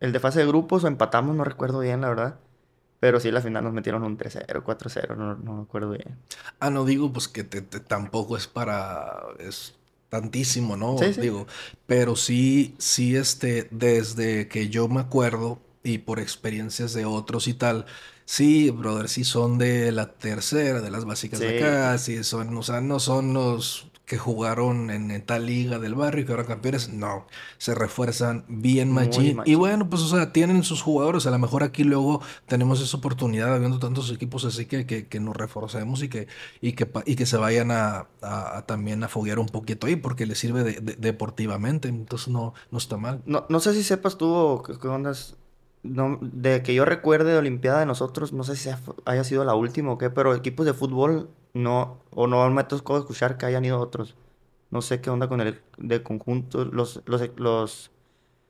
el 0.00 0.12
de 0.12 0.20
fase 0.20 0.40
de 0.40 0.46
grupos 0.46 0.84
o 0.84 0.88
empatamos, 0.88 1.34
no 1.34 1.44
recuerdo 1.44 1.80
bien, 1.80 2.00
la 2.02 2.08
verdad. 2.08 2.38
Pero 3.00 3.20
sí, 3.20 3.30
la 3.30 3.42
final 3.42 3.64
nos 3.64 3.72
metieron 3.72 4.02
un 4.02 4.16
3-0, 4.16 4.62
4-0, 4.62 5.16
no, 5.16 5.34
no 5.36 5.60
recuerdo 5.62 5.90
bien. 5.90 6.16
Ah, 6.60 6.70
no 6.70 6.84
digo, 6.84 7.12
pues 7.12 7.28
que 7.28 7.44
tampoco 7.44 8.36
es 8.36 8.46
para... 8.46 9.14
Es 9.38 9.74
tantísimo, 10.08 10.76
¿no? 10.76 10.96
Sí, 10.98 11.20
Digo, 11.20 11.46
pero 11.86 12.14
sí, 12.14 12.76
sí, 12.78 13.16
este, 13.16 13.66
desde 13.72 14.46
que 14.46 14.68
yo 14.68 14.86
me 14.86 15.00
acuerdo 15.00 15.58
y 15.82 15.98
por 15.98 16.20
experiencias 16.20 16.92
de 16.94 17.04
otros 17.04 17.48
y 17.48 17.54
tal, 17.54 17.84
sí, 18.24 18.70
brother, 18.70 19.08
sí 19.08 19.24
son 19.24 19.58
de 19.58 19.90
la 19.90 20.12
tercera, 20.12 20.80
de 20.80 20.90
las 20.90 21.04
básicas 21.04 21.40
de 21.40 21.58
acá, 21.58 21.98
sí 21.98 22.22
son, 22.22 22.56
o 22.56 22.62
sea, 22.62 22.80
no 22.80 23.00
son 23.00 23.34
los 23.34 23.88
que 24.06 24.18
jugaron 24.18 24.90
en, 24.90 25.24
tal 25.24 25.46
liga 25.46 25.78
del 25.78 25.94
barrio 25.94 26.22
y 26.22 26.26
que 26.26 26.32
ahora 26.32 26.44
campeones, 26.44 26.90
no, 26.90 27.26
se 27.56 27.74
refuerzan 27.74 28.44
bien 28.48 28.92
machín. 28.92 29.40
Y 29.46 29.54
bueno, 29.54 29.88
pues 29.88 30.02
o 30.02 30.08
sea, 30.08 30.32
tienen 30.32 30.62
sus 30.62 30.82
jugadores, 30.82 31.26
a 31.26 31.30
lo 31.30 31.38
mejor 31.38 31.62
aquí 31.62 31.84
luego 31.84 32.20
tenemos 32.46 32.82
esa 32.82 32.98
oportunidad 32.98 33.58
viendo 33.58 33.78
tantos 33.78 34.10
equipos 34.10 34.44
así 34.44 34.66
que, 34.66 34.86
que, 34.86 35.20
nos 35.20 35.36
reforcemos 35.36 36.02
y 36.02 36.08
que, 36.08 36.28
y 36.60 36.72
que, 36.72 36.88
y 37.06 37.16
que 37.16 37.24
se 37.24 37.38
vayan 37.38 37.70
a, 37.70 38.08
también 38.66 39.02
a 39.04 39.08
foguear 39.08 39.38
un 39.38 39.46
poquito 39.46 39.86
ahí 39.86 39.96
porque 39.96 40.26
les 40.26 40.38
sirve 40.38 40.62
deportivamente, 40.80 41.88
entonces 41.88 42.28
no, 42.28 42.52
no 42.70 42.78
está 42.78 42.98
mal. 42.98 43.22
No, 43.24 43.46
no 43.48 43.60
sé 43.60 43.72
si 43.72 43.82
sepas 43.82 44.18
tú 44.18 44.62
qué, 44.66 44.78
qué 44.78 44.88
ondas 44.88 45.36
no, 45.84 46.18
de 46.20 46.62
que 46.62 46.74
yo 46.74 46.84
recuerde 46.84 47.32
de 47.32 47.38
Olimpiada 47.38 47.80
de 47.80 47.86
nosotros, 47.86 48.32
no 48.32 48.42
sé 48.42 48.56
si 48.56 48.70
haya 49.04 49.24
sido 49.24 49.44
la 49.44 49.54
última 49.54 49.92
o 49.92 49.98
qué, 49.98 50.10
pero 50.10 50.34
equipos 50.34 50.66
de 50.66 50.72
fútbol 50.72 51.28
no, 51.52 51.98
o 52.10 52.26
no 52.26 52.50
me 52.50 52.64
tocó 52.64 52.98
escuchar 52.98 53.36
que 53.36 53.46
hayan 53.46 53.64
ido 53.64 53.78
otros. 53.78 54.16
No 54.70 54.82
sé 54.82 55.00
qué 55.00 55.10
onda 55.10 55.28
con 55.28 55.40
el 55.40 55.60
de 55.76 56.02
conjunto, 56.02 56.64
los, 56.64 57.02
los, 57.04 57.30
los, 57.36 57.90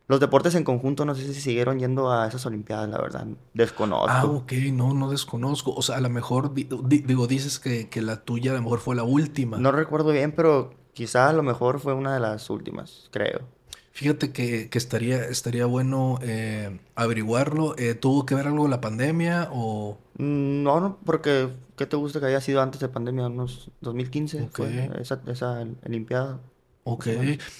los 0.06 0.20
deportes 0.20 0.54
en 0.54 0.64
conjunto, 0.64 1.04
no 1.04 1.14
sé 1.14 1.34
si 1.34 1.40
siguieron 1.40 1.78
yendo 1.80 2.10
a 2.10 2.26
esas 2.28 2.46
Olimpiadas, 2.46 2.88
la 2.88 2.98
verdad, 2.98 3.26
desconozco. 3.52 4.08
Ah, 4.08 4.24
ok, 4.24 4.52
no, 4.72 4.94
no 4.94 5.10
desconozco. 5.10 5.74
O 5.74 5.82
sea, 5.82 5.96
a 5.96 6.00
lo 6.00 6.10
mejor, 6.10 6.54
digo, 6.54 7.26
dices 7.26 7.58
que, 7.58 7.88
que 7.88 8.00
la 8.00 8.24
tuya 8.24 8.52
a 8.52 8.54
lo 8.54 8.62
mejor 8.62 8.78
fue 8.78 8.94
la 8.94 9.02
última. 9.02 9.58
No 9.58 9.72
recuerdo 9.72 10.12
bien, 10.12 10.32
pero 10.32 10.72
quizá 10.92 11.28
a 11.28 11.32
lo 11.32 11.42
mejor 11.42 11.80
fue 11.80 11.94
una 11.94 12.14
de 12.14 12.20
las 12.20 12.48
últimas, 12.48 13.08
creo. 13.10 13.40
Fíjate 13.94 14.32
que, 14.32 14.68
estaría, 14.72 15.24
estaría 15.24 15.66
bueno 15.66 16.18
eh, 16.20 16.80
averiguarlo. 16.96 17.76
Eh, 17.78 17.94
¿Tuvo 17.94 18.26
que 18.26 18.34
ver 18.34 18.48
algo 18.48 18.66
la 18.66 18.80
pandemia 18.80 19.48
o...? 19.52 19.98
Mm, 20.18 20.64
no, 20.64 20.80
no, 20.80 20.98
porque 21.04 21.50
¿qué 21.76 21.86
te 21.86 21.94
gusta 21.94 22.18
que 22.18 22.26
haya 22.26 22.40
sido 22.40 22.60
antes 22.60 22.80
de 22.80 22.88
pandemia? 22.88 23.28
Unos 23.28 23.70
2015 23.82 24.48
fue 24.52 24.90
esa, 25.00 25.22
esa 25.28 25.64
Olimpiada. 25.86 26.40
Ok. 26.82 27.06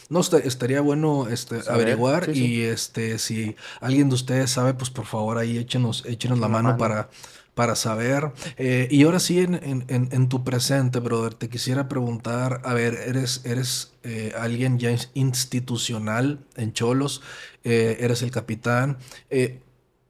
No, 0.09 0.21
estaría 0.21 0.81
bueno 0.81 1.29
este, 1.29 1.61
averiguar 1.71 2.29
y 2.35 2.63
este 2.63 3.21
si 3.21 3.55
alguien 3.81 4.09
de 4.09 4.17
ustedes 4.17 4.51
sabe, 4.51 4.75
pues 4.75 4.91
por 4.91 5.07
favor 5.07 5.39
ahí 5.39 5.57
échenos, 5.57 6.05
échenos 6.05 6.41
la, 6.41 6.49
mano, 6.49 6.77
para 6.77 7.11
para 7.55 7.77
saber. 7.77 8.33
Eh, 8.57 8.89
y 8.91 9.05
ahora 9.05 9.21
sí, 9.21 9.39
en, 9.41 10.29
tu 10.29 10.45
presente, 10.45 10.99
brother, 10.99 11.35
te 11.35 11.49
quisiera 11.49 11.89
preguntar, 11.89 12.61
a 12.65 12.75
ver, 12.75 12.95
eres, 13.07 13.43
eres 13.45 13.95
eh, 14.03 14.33
alguien 14.39 14.79
ya 14.79 14.95
institucional 15.15 16.41
en 16.57 16.73
Cholos, 16.73 17.23
eh, 17.63 17.99
eres 18.01 18.23
el 18.23 18.31
capitán. 18.31 18.99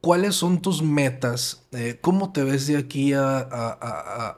¿Cuáles 0.01 0.35
son 0.35 0.61
tus 0.61 0.83
metas? 0.83 1.67
¿Cómo 2.01 2.31
te 2.31 2.43
ves 2.43 2.67
de 2.67 2.77
aquí 2.77 3.13
a, 3.13 4.37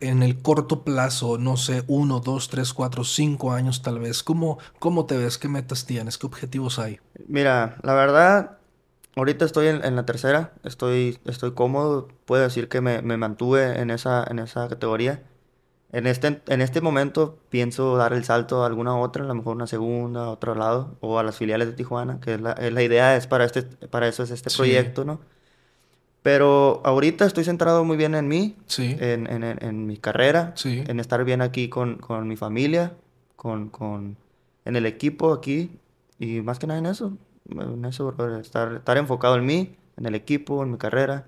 en 0.00 0.22
el 0.22 0.42
corto 0.42 0.82
plazo, 0.84 1.38
no 1.38 1.56
sé, 1.56 1.84
uno, 1.86 2.20
dos, 2.20 2.48
tres, 2.48 2.72
cuatro, 2.72 3.04
cinco 3.04 3.52
años 3.52 3.82
tal 3.82 4.00
vez? 4.00 4.22
¿Cómo, 4.22 4.58
¿Cómo 4.80 5.06
te 5.06 5.16
ves? 5.16 5.38
¿Qué 5.38 5.48
metas 5.48 5.86
tienes? 5.86 6.18
¿Qué 6.18 6.26
objetivos 6.26 6.80
hay? 6.80 6.98
Mira, 7.28 7.76
la 7.82 7.94
verdad, 7.94 8.59
Ahorita 9.16 9.44
estoy 9.44 9.66
en, 9.66 9.96
la 9.96 10.06
tercera, 10.06 10.52
estoy, 10.62 11.18
estoy 11.24 11.52
cómodo, 11.52 12.08
puedo 12.26 12.42
decir 12.42 12.68
que 12.68 12.80
me, 12.80 13.02
mantuve 13.02 13.80
en 13.80 13.90
esa, 13.90 14.24
en 14.28 14.38
esa 14.38 14.68
categoría. 14.68 15.24
En 15.92 16.06
este, 16.06 16.40
en 16.46 16.60
este 16.60 16.80
momento 16.80 17.40
pienso 17.48 17.96
dar 17.96 18.12
el 18.12 18.22
salto 18.22 18.62
a 18.62 18.66
alguna 18.66 18.96
otra, 18.96 19.24
a 19.24 19.26
lo 19.26 19.34
mejor 19.34 19.56
una 19.56 19.66
segunda, 19.66 20.26
a 20.26 20.30
otro 20.30 20.54
lado, 20.54 20.96
o 21.00 21.18
a 21.18 21.24
las 21.24 21.36
filiales 21.36 21.66
de 21.66 21.74
Tijuana, 21.74 22.20
que 22.20 22.34
es 22.34 22.40
la, 22.40 22.54
la 22.54 22.82
idea 22.82 23.16
es 23.16 23.26
para, 23.26 23.44
este, 23.44 23.62
para 23.62 24.06
eso 24.06 24.22
es 24.22 24.30
este 24.30 24.50
proyecto, 24.54 25.04
¿no? 25.04 25.20
Pero 26.22 26.80
ahorita 26.84 27.24
estoy 27.24 27.42
centrado 27.42 27.82
muy 27.84 27.96
bien 27.96 28.14
en 28.14 28.28
mí, 28.28 28.56
sí. 28.66 28.96
en, 29.00 29.26
en, 29.26 29.42
en, 29.42 29.86
mi 29.86 29.96
carrera, 29.96 30.52
sí. 30.54 30.84
en 30.86 31.00
estar 31.00 31.24
bien 31.24 31.42
aquí 31.42 31.68
con, 31.68 31.96
con 31.96 32.28
mi 32.28 32.36
familia, 32.36 32.92
con, 33.34 33.70
con, 33.70 34.16
en 34.64 34.76
el 34.76 34.86
equipo 34.86 35.32
aquí, 35.32 35.80
y 36.20 36.42
más 36.42 36.60
que 36.60 36.68
nada 36.68 36.78
en 36.78 36.86
eso 36.86 37.16
en 37.48 37.84
eso, 37.84 38.14
estar, 38.40 38.74
estar 38.74 38.96
enfocado 38.98 39.36
en 39.36 39.46
mí, 39.46 39.76
en 39.96 40.06
el 40.06 40.14
equipo, 40.14 40.62
en 40.62 40.72
mi 40.72 40.78
carrera 40.78 41.26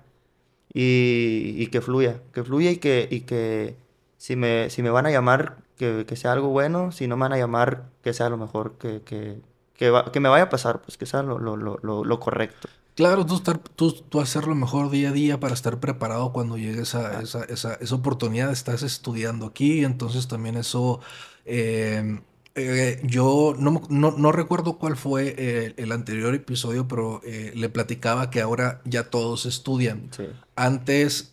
y, 0.73 1.55
y 1.57 1.67
que 1.67 1.81
fluya, 1.81 2.21
que 2.33 2.43
fluya 2.43 2.71
y 2.71 2.77
que, 2.77 3.07
y 3.09 3.21
que 3.21 3.77
si, 4.17 4.35
me, 4.35 4.69
si 4.69 4.81
me 4.81 4.89
van 4.89 5.05
a 5.05 5.11
llamar, 5.11 5.57
que, 5.77 6.05
que, 6.07 6.15
sea 6.15 6.31
algo 6.33 6.49
bueno, 6.49 6.91
si 6.91 7.07
no 7.07 7.15
me 7.15 7.21
van 7.21 7.33
a 7.33 7.37
llamar, 7.37 7.89
que 8.01 8.13
sea 8.13 8.29
lo 8.29 8.37
mejor, 8.37 8.77
que, 8.79 9.01
que, 9.03 9.39
que, 9.75 10.19
me 10.19 10.29
vaya 10.29 10.45
a 10.45 10.49
pasar, 10.49 10.81
pues 10.81 10.97
que 10.97 11.05
sea 11.05 11.21
lo, 11.23 11.37
lo, 11.39 11.55
lo, 11.55 11.77
lo 11.81 12.19
correcto. 12.19 12.67
Claro, 12.95 13.25
tú, 13.25 13.35
estar, 13.35 13.57
tú, 13.57 13.91
tú 13.91 14.19
hacer 14.19 14.45
lo 14.45 14.55
mejor 14.55 14.91
día 14.91 15.09
a 15.09 15.13
día 15.13 15.39
para 15.39 15.53
estar 15.53 15.79
preparado 15.79 16.31
cuando 16.31 16.57
llegue 16.57 16.81
esa, 16.81 17.21
esa, 17.21 17.43
esa, 17.45 17.73
esa 17.75 17.95
oportunidad. 17.95 18.51
Estás 18.51 18.83
estudiando 18.83 19.47
aquí, 19.47 19.83
entonces 19.83 20.27
también 20.27 20.57
eso 20.57 20.99
eh, 21.45 22.21
eh, 22.55 22.99
yo 23.03 23.55
no, 23.57 23.81
no, 23.89 24.31
recuerdo 24.31 24.77
cuál 24.77 24.95
fue 24.95 25.33
eh, 25.39 25.73
el 25.77 25.91
anterior 25.91 26.35
episodio, 26.35 26.87
pero 26.87 27.19
eh, 27.23 27.51
le 27.55 27.67
platicaba 27.67 28.29
que 28.29 28.41
ahora 28.41 28.79
ya 28.85 29.09
todos 29.09 29.47
estudian. 29.47 30.11
Antes 30.55 31.31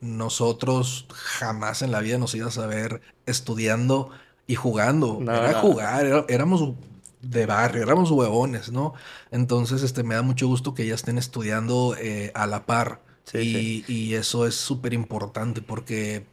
nosotros 0.00 1.06
jamás 1.10 1.80
en 1.80 1.90
la 1.90 2.00
vida 2.00 2.18
nos 2.18 2.34
ibas 2.34 2.58
a 2.58 2.66
ver 2.66 3.00
estudiando 3.24 4.10
y 4.46 4.56
jugando. 4.56 5.20
era 5.22 5.54
jugar, 5.60 6.26
éramos 6.28 6.74
de 7.22 7.46
barrio, 7.46 7.82
éramos 7.82 8.10
huevones, 8.10 8.70
¿no? 8.70 8.92
Entonces 9.30 9.82
este, 9.82 10.02
me 10.02 10.16
da 10.16 10.22
mucho 10.22 10.46
gusto 10.46 10.74
que 10.74 10.86
ya 10.86 10.94
estén 10.94 11.16
estudiando 11.16 11.96
a 12.34 12.46
la 12.46 12.66
par. 12.66 13.00
y, 13.32 13.84
y, 13.88 14.14
eso 14.14 14.46
es 14.46 14.54
súper 14.54 14.92
importante 14.92 15.62
porque 15.62 16.26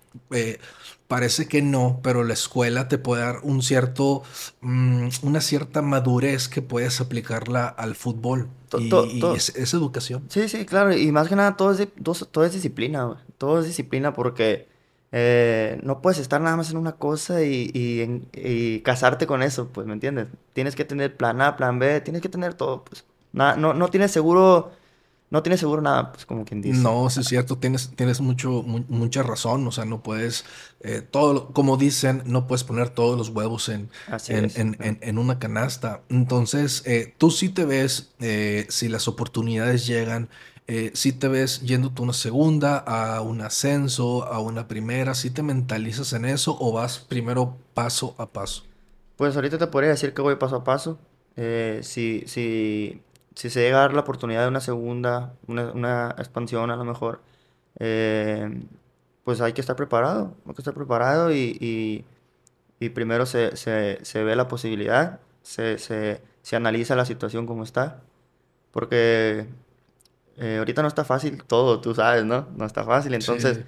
Parece 1.13 1.47
que 1.47 1.61
no, 1.61 1.99
pero 2.01 2.23
la 2.23 2.33
escuela 2.33 2.87
te 2.87 2.97
puede 2.97 3.21
dar 3.21 3.41
un 3.43 3.61
cierto, 3.61 4.23
mm, 4.61 5.09
una 5.21 5.41
cierta 5.41 5.83
madurez 5.83 6.47
que 6.47 6.63
puedes 6.63 6.99
aplicarla 7.01 7.67
al 7.67 7.93
fútbol. 7.93 8.49
y, 8.79 9.23
es, 9.35 9.73
educación. 9.75 10.23
Sí, 10.29 10.49
sí, 10.49 10.65
claro. 10.65 10.91
Y 10.97 11.11
más 11.11 11.27
que 11.27 11.35
nada, 11.35 11.55
todo 11.55 11.71
es, 11.71 11.87
todo, 12.31 12.43
es 12.43 12.53
disciplina. 12.53 13.23
Todo 13.37 13.59
es 13.59 13.67
disciplina 13.67 14.15
porque 14.15 14.67
eh, 15.11 15.79
no 15.83 16.01
puedes 16.01 16.17
estar 16.17 16.41
nada 16.41 16.57
más 16.57 16.71
en 16.71 16.77
una 16.77 16.93
cosa 16.93 17.43
y, 17.43 17.69
y, 18.33 18.79
casarte 18.79 19.27
con 19.27 19.43
eso, 19.43 19.67
pues, 19.67 19.85
¿me 19.85 19.93
entiendes? 19.93 20.29
Tienes 20.53 20.75
que 20.75 20.83
tener 20.83 21.15
plan 21.15 21.41
A, 21.41 21.57
plan 21.57 21.77
B, 21.77 22.01
tienes 22.01 22.23
que 22.23 22.29
tener 22.29 22.55
todo, 22.55 22.85
pues. 22.85 23.05
no, 23.33 23.55
no 23.55 23.87
tienes 23.89 24.09
seguro 24.09 24.71
no 25.33 25.41
tienes 25.41 25.61
seguro 25.61 25.81
nada, 25.81 26.11
pues 26.11 26.27
como 26.27 26.45
quien 26.45 26.61
dice. 26.61 26.77
No, 26.77 27.09
sí 27.09 27.21
es 27.21 27.25
cierto, 27.25 27.57
tienes, 27.57 27.89
tienes 27.95 28.21
mucho, 28.21 28.61
mucha 28.61 29.23
razón, 29.23 29.65
o 29.65 29.71
sea, 29.71 29.83
no 29.83 30.03
puedes, 30.03 30.45
eh, 30.81 31.01
todo, 31.01 31.47
como 31.47 31.75
dicen, 31.75 32.21
no 32.27 32.45
puedes 32.45 32.63
poner 32.63 32.89
todos 32.89 33.17
los 33.17 33.29
huevos 33.29 33.67
en, 33.67 33.89
en, 34.27 34.77
en, 34.77 35.17
una 35.17 35.39
canasta. 35.39 36.01
Entonces, 36.09 36.83
eh, 36.85 37.15
tú 37.17 37.31
sí 37.31 37.49
te 37.49 37.65
ves, 37.65 38.11
eh, 38.19 38.67
si 38.69 38.89
las 38.89 39.07
oportunidades 39.07 39.87
llegan, 39.87 40.29
sí 40.93 41.13
te 41.13 41.27
ves 41.27 41.61
yendo 41.61 41.89
tú 41.89 42.03
una 42.03 42.13
segunda, 42.13 42.77
a 42.77 43.21
un 43.21 43.41
ascenso, 43.41 44.25
a 44.25 44.37
una 44.39 44.67
primera, 44.67 45.15
sí 45.15 45.31
te 45.31 45.41
mentalizas 45.41 46.13
en 46.13 46.25
eso 46.25 46.55
o 46.59 46.71
vas 46.71 46.99
primero 46.99 47.57
paso 47.73 48.13
a 48.19 48.27
paso. 48.27 48.65
Pues 49.15 49.35
ahorita 49.35 49.57
te 49.57 49.65
podría 49.65 49.89
decir 49.89 50.13
que 50.13 50.21
voy 50.21 50.35
paso 50.35 50.57
a 50.57 50.63
paso. 50.63 50.99
si, 51.81 52.23
si 52.27 53.01
si 53.35 53.49
se 53.49 53.61
llega 53.61 53.77
a 53.77 53.81
dar 53.81 53.93
la 53.93 54.01
oportunidad 54.01 54.43
de 54.43 54.47
una 54.47 54.61
segunda, 54.61 55.33
una, 55.47 56.15
expansión 56.17 56.71
a 56.71 56.75
lo 56.75 56.85
mejor, 56.85 57.21
eh, 57.79 58.63
pues 59.23 59.41
hay 59.41 59.53
que 59.53 59.61
estar 59.61 59.75
preparado, 59.75 60.35
hay 60.47 60.53
que 60.53 60.61
estar 60.61 60.73
preparado 60.73 61.31
y, 61.31 62.05
primero 62.93 63.25
se, 63.25 63.53
ve 64.13 64.35
la 64.35 64.47
posibilidad, 64.47 65.19
se, 65.41 66.21
analiza 66.51 66.95
la 66.95 67.05
situación 67.05 67.47
como 67.47 67.63
está, 67.63 68.01
porque 68.71 69.47
eh, 70.37 70.57
ahorita 70.57 70.81
no 70.81 70.87
está 70.87 71.05
fácil 71.05 71.43
todo, 71.43 71.79
tú 71.79 71.95
sabes, 71.95 72.25
¿no? 72.25 72.47
No 72.55 72.65
está 72.65 72.83
fácil, 72.83 73.13
entonces, 73.13 73.61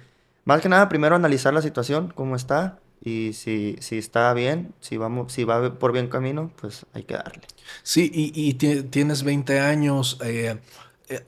más 0.44 0.60
que 0.60 0.68
nada, 0.68 0.88
primero 0.88 1.16
analizar 1.16 1.54
la 1.54 1.62
situación, 1.62 2.12
cómo 2.14 2.36
está, 2.36 2.78
y 3.02 3.32
si, 3.32 3.76
si 3.80 3.98
está 3.98 4.32
bien, 4.34 4.74
si, 4.80 4.96
vamos, 4.96 5.32
si 5.32 5.44
va 5.44 5.78
por 5.78 5.92
bien 5.92 6.08
camino, 6.08 6.50
pues 6.60 6.86
hay 6.92 7.04
que 7.04 7.14
darle. 7.14 7.42
Sí, 7.82 8.10
y, 8.12 8.32
y 8.34 8.54
tienes 8.54 9.22
20 9.22 9.60
años, 9.60 10.18
eh, 10.24 10.58
eh, 11.08 11.20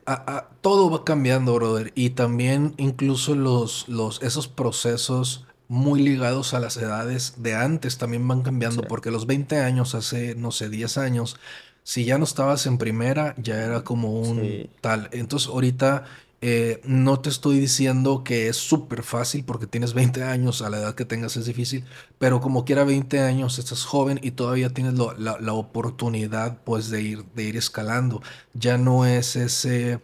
todo 0.61 0.89
va 0.89 1.03
cambiando, 1.05 1.53
brother, 1.55 1.91
y 1.95 2.11
también 2.11 2.73
incluso 2.77 3.35
los, 3.35 3.87
los, 3.87 4.21
esos 4.21 4.47
procesos 4.47 5.45
muy 5.69 6.01
ligados 6.01 6.53
a 6.53 6.59
las 6.59 6.77
edades 6.77 7.35
de 7.37 7.55
antes 7.55 7.97
también 7.97 8.27
van 8.27 8.41
cambiando, 8.41 8.81
porque 8.83 9.11
los 9.11 9.27
20 9.27 9.59
años, 9.59 9.95
hace, 9.95 10.35
no 10.35 10.51
sé, 10.51 10.69
10 10.69 10.97
años, 10.97 11.37
si 11.83 12.05
ya 12.05 12.17
no 12.17 12.23
estabas 12.23 12.65
en 12.65 12.77
primera, 12.77 13.35
ya 13.37 13.63
era 13.63 13.83
como 13.83 14.19
un 14.19 14.69
tal. 14.81 15.09
Entonces 15.11 15.47
ahorita 15.47 16.05
eh, 16.41 16.79
no 16.85 17.19
te 17.19 17.29
estoy 17.29 17.59
diciendo 17.59 18.23
que 18.23 18.47
es 18.47 18.55
súper 18.55 19.03
fácil 19.03 19.43
porque 19.43 19.67
tienes 19.67 19.93
20 19.93 20.23
años, 20.23 20.61
a 20.61 20.69
la 20.69 20.77
edad 20.77 20.95
que 20.95 21.03
tengas 21.03 21.35
es 21.35 21.45
difícil, 21.45 21.83
pero 22.17 22.39
como 22.39 22.63
quiera 22.63 22.85
20 22.85 23.19
años, 23.19 23.59
estás 23.59 23.83
joven 23.83 24.19
y 24.23 24.31
todavía 24.31 24.69
tienes 24.73 24.93
la, 24.93 25.53
oportunidad 25.53 26.61
pues 26.63 26.89
de 26.89 27.01
ir, 27.01 27.25
de 27.35 27.43
ir 27.43 27.57
escalando. 27.57 28.21
Ya 28.53 28.77
no 28.77 29.05
es 29.05 29.35
ese, 29.35 29.99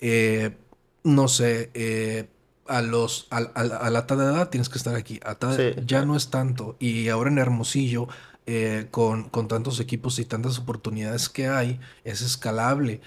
eh, 0.00 0.56
no 1.04 1.26
sé, 1.28 1.70
eh, 1.72 2.28
a, 2.66 2.82
los, 2.82 3.26
a, 3.30 3.40
la 3.90 4.06
tal 4.06 4.20
edad 4.20 4.50
tienes 4.50 4.68
que 4.68 4.76
estar 4.76 4.94
aquí, 4.94 5.20
ya 5.86 6.04
no 6.04 6.16
es 6.16 6.28
tanto. 6.28 6.76
Y 6.78 7.08
ahora 7.08 7.30
en 7.30 7.38
Hermosillo 7.38 8.08
con, 8.90 9.28
con, 9.28 9.48
tantos 9.48 9.78
equipos 9.80 10.18
y 10.18 10.24
tantas 10.24 10.58
oportunidades 10.58 11.28
que 11.28 11.48
hay, 11.48 11.80
es 12.04 12.22
escalable. 12.22 13.00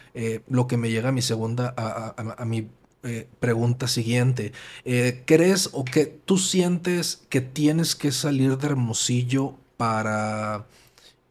lo 0.48 0.67
que 0.67 0.77
me 0.77 0.89
llega 0.91 1.10
a 1.10 1.12
mi 1.12 1.21
segunda, 1.21 1.74
a, 1.77 2.45
mi 2.45 2.69
eh, 3.03 3.27
pregunta 3.39 3.88
siguiente. 3.88 4.53
Eh, 4.86 5.24
¿Crees 5.25 5.69
o 5.74 5.83
que 5.83 6.05
tú 6.05 6.38
sientes 6.38 7.24
que 7.29 7.41
tienes 7.41 7.95
que 7.95 8.12
salir 8.12 8.60
de 8.60 8.67
Hermosillo 8.67 9.55
para, 9.75 10.67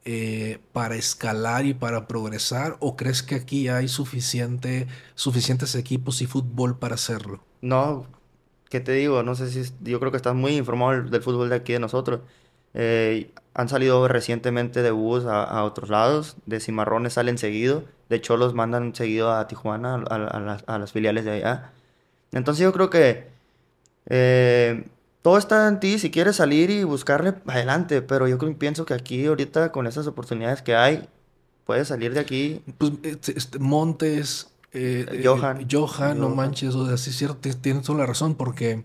eh, 0.03 0.59
para 0.73 0.95
escalar 0.95 1.65
y 1.65 1.73
para 1.73 2.07
progresar? 2.07 2.75
¿O 2.81 2.97
crees 2.97 3.23
que 3.23 3.35
aquí 3.35 3.69
hay 3.69 3.87
suficiente, 3.87 4.87
suficientes 5.15 5.73
equipos 5.75 6.21
y 6.21 6.25
fútbol 6.25 6.77
para 6.77 6.95
hacerlo? 6.95 7.41
No, 7.61 8.05
¿qué 8.69 8.81
te 8.81 8.91
digo? 8.91 9.23
No 9.23 9.35
sé 9.35 9.49
si 9.49 9.71
yo 9.81 10.01
creo 10.01 10.11
que 10.11 10.17
estás 10.17 10.35
muy 10.35 10.57
informado 10.57 11.03
del, 11.03 11.21
fútbol 11.21 11.47
de 11.47 11.55
aquí 11.55 11.71
de 11.71 11.79
nosotros. 11.79 12.19
Han 12.73 13.69
salido 13.69 14.07
recientemente 14.07 14.81
de 14.81 14.91
bus 14.91 15.25
a, 15.25 15.63
otros 15.63 15.89
lados, 15.89 16.37
de 16.45 16.59
cimarrones 16.59 17.13
salen 17.13 17.37
seguido 17.37 17.83
de 18.11 18.17
hecho, 18.17 18.35
los 18.35 18.53
mandan 18.53 18.93
seguido 18.93 19.31
a 19.31 19.47
Tijuana, 19.47 19.95
a, 19.95 20.77
las 20.77 20.91
filiales 20.91 21.23
de 21.23 21.31
allá. 21.31 21.71
Entonces 22.33 22.61
yo 22.61 22.73
creo 22.73 22.89
que 22.89 23.29
eh, 24.07 24.83
todo 25.21 25.37
está 25.37 25.69
en 25.69 25.79
ti, 25.79 25.97
si 25.97 26.11
quieres 26.11 26.35
salir 26.35 26.69
y 26.71 26.83
buscarle 26.83 27.35
adelante, 27.47 28.01
pero 28.01 28.27
yo 28.27 28.37
creo, 28.37 28.53
pienso 28.57 28.85
que 28.85 28.95
aquí 28.95 29.27
ahorita 29.27 29.71
con 29.71 29.87
esas 29.87 30.07
oportunidades 30.07 30.61
que 30.61 30.75
hay, 30.75 31.07
puedes 31.65 31.87
salir 31.87 32.13
de 32.13 32.19
aquí. 32.19 32.61
Pues 32.77 32.91
este, 33.03 33.37
este 33.37 33.59
Montes, 33.59 34.49
eh, 34.73 35.05
eh, 35.09 35.21
Johan. 35.23 35.65
Johan, 35.71 36.19
no 36.19 36.27
manches, 36.27 36.75
o 36.75 36.85
sea, 36.85 36.97
sí 36.97 37.11
es 37.11 37.15
cierto, 37.15 37.49
tienes 37.61 37.85
toda 37.85 37.99
la 37.99 38.07
razón, 38.07 38.35
porque 38.35 38.83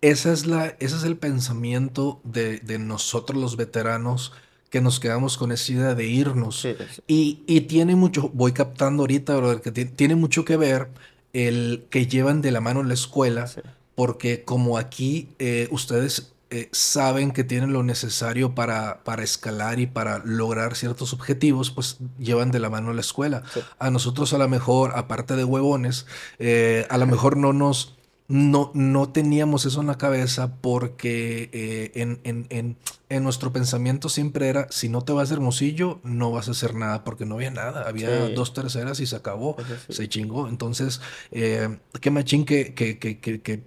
esa 0.00 0.32
es 0.32 0.46
la, 0.46 0.66
ese 0.78 0.96
es 0.96 1.04
el 1.04 1.16
pensamiento 1.16 2.20
de, 2.24 2.58
de 2.58 2.78
nosotros 2.78 3.40
los 3.40 3.56
veteranos 3.56 4.32
que 4.70 4.80
nos 4.80 5.00
quedamos 5.00 5.36
con 5.36 5.52
esa 5.52 5.72
idea 5.72 5.94
de 5.94 6.06
irnos. 6.06 6.66
Y, 7.06 7.42
y, 7.46 7.62
tiene 7.62 7.96
mucho, 7.96 8.30
voy 8.32 8.52
captando 8.52 9.02
ahorita, 9.02 9.36
brother, 9.36 9.60
que 9.60 9.72
tiene 9.72 10.14
mucho 10.14 10.44
que 10.44 10.56
ver 10.56 10.88
el 11.32 11.86
que 11.90 12.06
llevan 12.06 12.40
de 12.40 12.52
la 12.52 12.60
mano 12.60 12.82
la 12.82 12.94
escuela, 12.94 13.50
porque 13.94 14.44
como 14.44 14.78
aquí 14.78 15.28
eh, 15.38 15.68
ustedes 15.72 16.32
eh, 16.50 16.68
saben 16.72 17.32
que 17.32 17.44
tienen 17.44 17.72
lo 17.72 17.82
necesario 17.82 18.54
para, 18.54 19.02
para 19.04 19.22
escalar 19.22 19.80
y 19.80 19.86
para 19.86 20.18
lograr 20.24 20.76
ciertos 20.76 21.12
objetivos, 21.12 21.70
pues 21.70 21.98
llevan 22.18 22.50
de 22.50 22.60
la 22.60 22.70
mano 22.70 22.92
la 22.92 23.00
escuela. 23.00 23.42
A 23.78 23.90
nosotros 23.90 24.32
a 24.32 24.38
lo 24.38 24.48
mejor, 24.48 24.92
aparte 24.94 25.36
de 25.36 25.44
huevones, 25.44 26.06
eh, 26.38 26.86
a 26.90 26.98
lo 26.98 27.06
mejor 27.06 27.36
no 27.36 27.52
nos... 27.52 27.96
No, 28.30 28.70
no 28.74 29.10
teníamos 29.10 29.66
eso 29.66 29.80
en 29.80 29.88
la 29.88 29.98
cabeza 29.98 30.56
porque 30.60 31.50
eh, 31.52 31.92
en, 31.94 32.20
en, 32.24 32.76
en, 33.08 33.24
nuestro 33.24 33.52
pensamiento 33.52 34.08
siempre 34.08 34.48
era, 34.48 34.68
si 34.70 34.88
no 34.88 35.02
te 35.02 35.12
vas 35.12 35.28
de 35.28 35.34
Hermosillo, 35.34 36.00
no 36.04 36.30
vas 36.30 36.48
a 36.48 36.52
hacer 36.52 36.74
nada, 36.74 37.04
porque 37.04 37.26
no 37.26 37.34
había 37.34 37.50
nada. 37.50 37.86
Había 37.88 38.30
dos 38.30 38.54
terceras 38.54 39.00
y 39.00 39.06
se 39.06 39.16
acabó, 39.16 39.56
se 39.88 40.08
chingó. 40.08 40.48
Entonces, 40.48 41.00
qué 41.30 42.10
machín 42.10 42.44
que, 42.44 42.72
que, 42.72 42.98
que, 42.98 43.20
que 43.20 43.64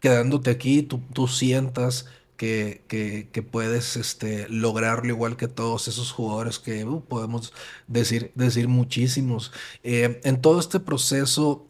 quedándote 0.00 0.50
aquí, 0.50 0.82
tú, 0.82 1.00
tú 1.12 1.28
sientas 1.28 2.06
que, 2.40 3.28
que, 3.30 3.42
puedes 3.42 3.96
este, 3.96 4.48
lograrlo 4.48 5.10
igual 5.10 5.36
que 5.36 5.46
todos 5.46 5.88
esos 5.88 6.10
jugadores 6.10 6.58
que 6.58 6.86
uh, 6.86 7.04
podemos 7.04 7.52
decir, 7.86 8.32
decir 8.34 8.66
muchísimos. 8.66 9.52
Eh, 9.82 10.22
en 10.24 10.40
todo 10.40 10.58
este 10.58 10.80
proceso, 10.80 11.66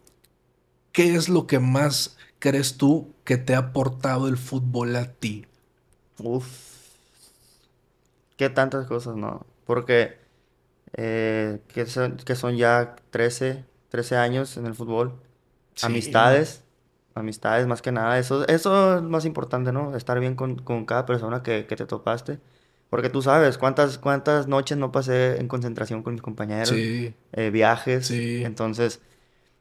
¿qué 0.93 1.15
es 1.15 1.27
lo 1.27 1.45
que 1.45 1.59
más 1.59 2.15
crees 2.41 2.75
tú 2.75 3.13
que 3.23 3.37
te 3.37 3.55
ha 3.55 3.59
aportado 3.59 4.27
el 4.27 4.35
fútbol 4.35 4.97
a 4.97 5.05
ti? 5.13 5.45
Uf. 6.19 6.45
Qué 8.35 8.49
tantas 8.49 8.85
cosas, 8.87 9.15
¿no? 9.15 9.45
Porque 9.65 10.17
eh, 10.97 11.61
que, 11.73 11.85
son, 11.85 12.17
que 12.17 12.35
son 12.35 12.57
ya 12.57 12.97
13, 13.11 13.63
13 13.87 14.17
años 14.17 14.57
en 14.57 14.65
el 14.65 14.75
fútbol. 14.75 15.13
Amistades 15.81 16.63
amistades 17.13 17.67
más 17.67 17.81
que 17.81 17.91
nada. 17.91 18.17
Eso, 18.19 18.47
eso 18.47 18.97
es 18.97 19.03
más 19.03 19.25
importante, 19.25 19.71
¿no? 19.71 19.95
Estar 19.95 20.19
bien 20.19 20.35
con, 20.35 20.57
con 20.57 20.85
cada 20.85 21.05
persona 21.05 21.43
que, 21.43 21.65
que, 21.65 21.75
te 21.75 21.85
topaste. 21.85 22.39
Porque 22.89 23.09
tú 23.09 23.21
sabes 23.21 23.57
cuántas, 23.57 23.97
cuántas 23.97 24.47
noches 24.47 24.77
no 24.77 24.91
pasé 24.91 25.39
en 25.39 25.47
concentración 25.47 26.03
con 26.03 26.13
mis 26.13 26.21
compañeros. 26.21 26.69
Sí. 26.69 27.13
Eh, 27.33 27.49
viajes. 27.49 28.07
Sí. 28.07 28.43
Entonces, 28.43 29.01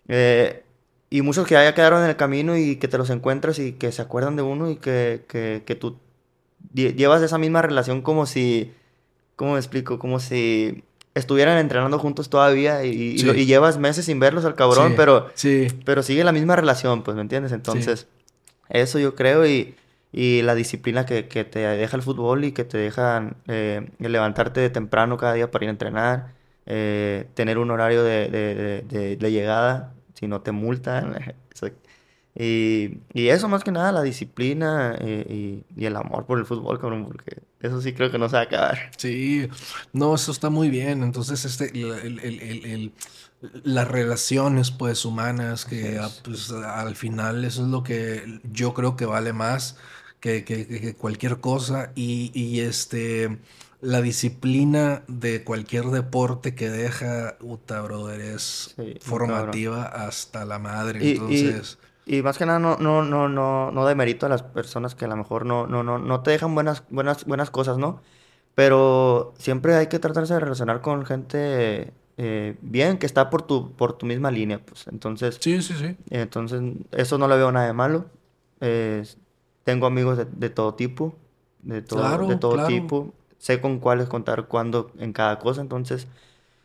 eh, 0.09 0.65
y 1.11 1.23
muchos 1.23 1.47
que 1.47 1.55
ya 1.55 1.75
quedaron 1.75 2.03
en 2.05 2.09
el 2.09 2.17
camino 2.17 2.57
y 2.57 2.77
que 2.77 2.89
te 2.89 2.97
los 2.97 3.11
encuentras 3.11 3.59
y 3.59 3.73
que 3.73 3.91
se 3.91 4.01
acuerdan 4.01 4.37
de 4.37 4.43
uno 4.43 4.71
y 4.71 4.77
que, 4.77 5.25
que, 5.29 5.65
que 5.67 5.75
tú 5.75 5.99
llevas 6.73 7.21
esa 7.23 7.37
misma 7.37 7.63
relación 7.63 8.01
como 8.01 8.27
si, 8.27 8.73
¿cómo 9.35 9.55
me 9.55 9.59
explico? 9.59 9.99
Como 9.99 10.21
si 10.21 10.85
estuvieran 11.15 11.59
entrenando 11.59 11.99
juntos 11.99 12.31
todavía 12.31 12.85
y, 12.85 13.17
llevas 13.45 13.79
meses 13.79 14.05
sin 14.05 14.21
verlos 14.21 14.45
al 14.45 14.55
cabrón, 14.55 14.95
pero, 14.97 15.29
sí. 15.35 15.67
pero 15.85 16.03
sigue 16.03 16.23
la 16.23 16.33
misma 16.33 16.55
relación, 16.57 17.03
pues, 17.03 17.17
¿me 17.17 17.23
entiendes? 17.23 17.53
Entonces, 17.53 18.07
eso 18.69 19.01
yo 19.01 19.17
creo 19.17 19.45
y, 19.47 19.75
y 20.13 20.43
la 20.43 20.55
disciplina 20.55 21.07
que, 21.07 21.27
que, 21.27 21.45
te 21.45 21.59
deja 21.59 21.97
el 21.97 22.03
fútbol 22.03 22.45
y 22.45 22.53
que 22.53 22.65
te 22.65 22.79
deja 22.79 23.35
eh, 23.49 23.89
levantarte 23.99 24.61
de 24.61 24.71
temprano 24.71 25.17
cada 25.17 25.35
día 25.35 25.51
para 25.51 25.65
ir 25.65 25.69
a 25.69 25.73
entrenar, 25.73 26.35
eh, 26.67 27.27
tener 27.35 27.59
un 27.59 27.71
horario 27.73 28.05
de, 28.05 28.29
de, 28.29 28.85
de, 28.89 29.17
de, 29.17 29.33
llegada, 29.33 29.93
si 30.21 30.29
no 30.29 30.43
te 30.43 30.53
multan. 30.53 31.35
Y, 32.33 33.01
y, 33.13 33.29
eso 33.29 33.49
más 33.49 33.65
que 33.65 33.73
nada, 33.73 33.91
la 33.91 34.03
disciplina 34.03 34.97
eh, 35.01 35.27
y, 35.29 35.81
y, 35.83 35.87
el 35.87 35.97
amor 35.97 36.27
por 36.27 36.39
el 36.39 36.47
fútbol, 36.47 36.79
cabrón, 36.79 37.05
porque 37.05 37.43
eso 37.59 37.83
sí 37.83 37.93
creo 37.93 38.13
que 38.13 38.19
no 38.19 38.29
se 38.29 38.37
va 38.37 38.43
a 38.43 38.45
acabar. 38.45 38.79
Sí, 38.97 39.49
no, 39.93 40.15
eso 40.15 40.31
está 40.31 40.49
muy 40.49 40.71
bien. 40.71 41.03
Entonces, 41.03 41.45
este, 41.45 41.77
el, 41.77 42.21
el, 42.21 42.41
el, 42.65 42.93
las 43.65 43.89
relaciones, 43.89 44.71
pues, 44.71 45.05
humanas, 45.05 45.65
que 45.65 46.01
pues, 46.23 46.53
al 46.53 46.95
final 46.95 47.45
eso 47.45 47.65
es 47.65 47.69
lo 47.69 47.83
que 47.83 48.41
yo 48.45 48.75
creo 48.75 48.95
que 48.97 49.07
vale 49.07 49.33
más 49.33 49.77
que, 50.21 50.45
que, 50.45 50.69
que 50.69 50.95
cualquier 50.95 51.41
cosa. 51.41 51.91
Y, 51.97 52.31
y 52.33 52.61
este 52.61 53.41
la 53.81 54.03
disciplina 54.03 55.03
de 55.09 55.43
cualquier 55.43 55.87
deporte 55.87 56.55
que 56.55 56.71
deja, 56.71 57.37
Uta, 57.41 57.81
brother, 57.81 58.21
es 58.21 58.77
formativa 59.01 59.85
hasta 59.85 60.45
la 60.45 60.59
madre. 60.59 61.13
Entonces. 61.13 61.79
Y 62.07 62.23
más 62.23 62.39
que 62.39 62.47
nada 62.47 62.59
no, 62.59 62.77
no, 62.77 63.03
no, 63.03 63.29
no, 63.29 63.71
no 63.71 63.87
demerito 63.87 64.27
a 64.27 64.29
las 64.29 64.43
personas 64.43 64.95
que 64.95 65.05
a 65.05 65.09
lo 65.09 65.17
mejor 65.17 65.47
no, 65.47 65.67
no, 65.67 65.83
no, 65.83 65.99
no 65.99 66.21
te 66.23 66.33
dejan 66.33 66.55
buenas, 66.55 66.83
buenas, 66.91 67.25
buenas 67.25 67.51
cosas, 67.51 67.79
¿no? 67.79 68.01
Pero 68.55 69.33
siempre 69.39 69.77
hay 69.77 69.87
que 69.87 69.99
tratarse 69.99 70.35
de 70.35 70.41
relacionar 70.41 70.81
con 70.81 71.07
gente 71.07 71.93
eh, 72.19 72.57
bien, 72.61 72.99
que 72.99 73.07
está 73.07 73.31
por 73.31 73.43
tu, 73.43 73.73
por 73.73 73.95
tu 73.95 74.07
misma 74.07 74.31
línea, 74.31 74.59
pues. 74.59 74.89
Entonces. 74.89 75.39
Sí, 75.41 75.63
sí, 75.63 75.75
sí. 75.75 75.97
Entonces, 76.11 76.61
eso 76.91 77.17
no 77.17 77.29
le 77.29 77.37
veo 77.37 77.53
nada 77.53 77.67
de 77.67 77.73
malo. 77.73 78.07
tengo 79.65 79.87
amigos 79.87 80.19
de, 80.19 80.51
todo 80.51 80.75
tipo, 80.75 81.15
de 81.63 81.81
todo, 81.81 82.27
de 82.27 82.37
todo 82.37 82.67
tipo. 82.67 83.15
Sé 83.41 83.61
con 83.61 83.79
cuáles 83.79 84.07
contar 84.07 84.49
cuándo 84.49 84.93
en 84.99 85.15
cada 85.15 85.39
cosa. 85.39 85.63
Entonces, 85.63 86.07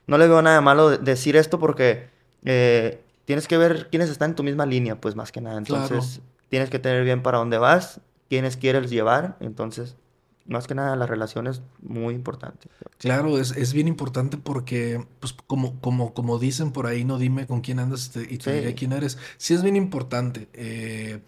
no 0.08 0.18
le 0.18 0.28
veo 0.28 0.42
nada 0.42 0.58
de 0.58 0.62
malo 0.62 0.98
decir 0.98 1.38
esto 1.38 1.58
porque 1.58 2.10
eh, 2.44 3.02
tienes 3.24 3.48
que 3.48 3.58
ver 3.58 3.88
quiénes 3.90 4.10
están 4.10 4.32
en 4.32 4.36
tu 4.36 4.44
misma 4.44 4.66
línea, 4.66 5.00
pues 5.00 5.16
más 5.16 5.32
que 5.32 5.40
nada. 5.40 5.58
Entonces, 5.58 6.22
tienes 6.50 6.70
que 6.70 6.78
tener 6.78 7.06
bien 7.06 7.24
para 7.24 7.38
dónde 7.38 7.58
vas, 7.58 8.02
quiénes 8.28 8.58
quieres 8.58 8.90
llevar. 8.90 9.38
Entonces, 9.40 9.96
más 10.46 10.68
que 10.68 10.76
nada, 10.76 10.96
la 10.96 11.08
relación 11.08 11.48
es 11.48 11.62
muy 11.82 12.14
importante. 12.14 12.70
Claro, 13.00 13.40
es, 13.40 13.52
es 13.52 13.74
bien 13.74 13.88
importante 13.88 14.38
porque, 14.38 15.04
pues, 15.20 15.34
como, 15.34 15.82
como, 15.82 16.14
como 16.14 16.38
dicen 16.38 16.72
por 16.72 16.86
ahí, 16.86 17.04
no 17.04 17.18
dime 17.18 17.48
con 17.48 17.62
quién 17.62 17.80
andas 17.80 18.12
y 18.16 18.38
te 18.38 18.54
diré 18.54 18.76
quién 18.76 18.94
eres. 18.94 19.18
Sí, 19.38 19.56
es 19.56 19.64
bien 19.64 19.76
importante. 19.76 20.48
Eh, 20.54 21.22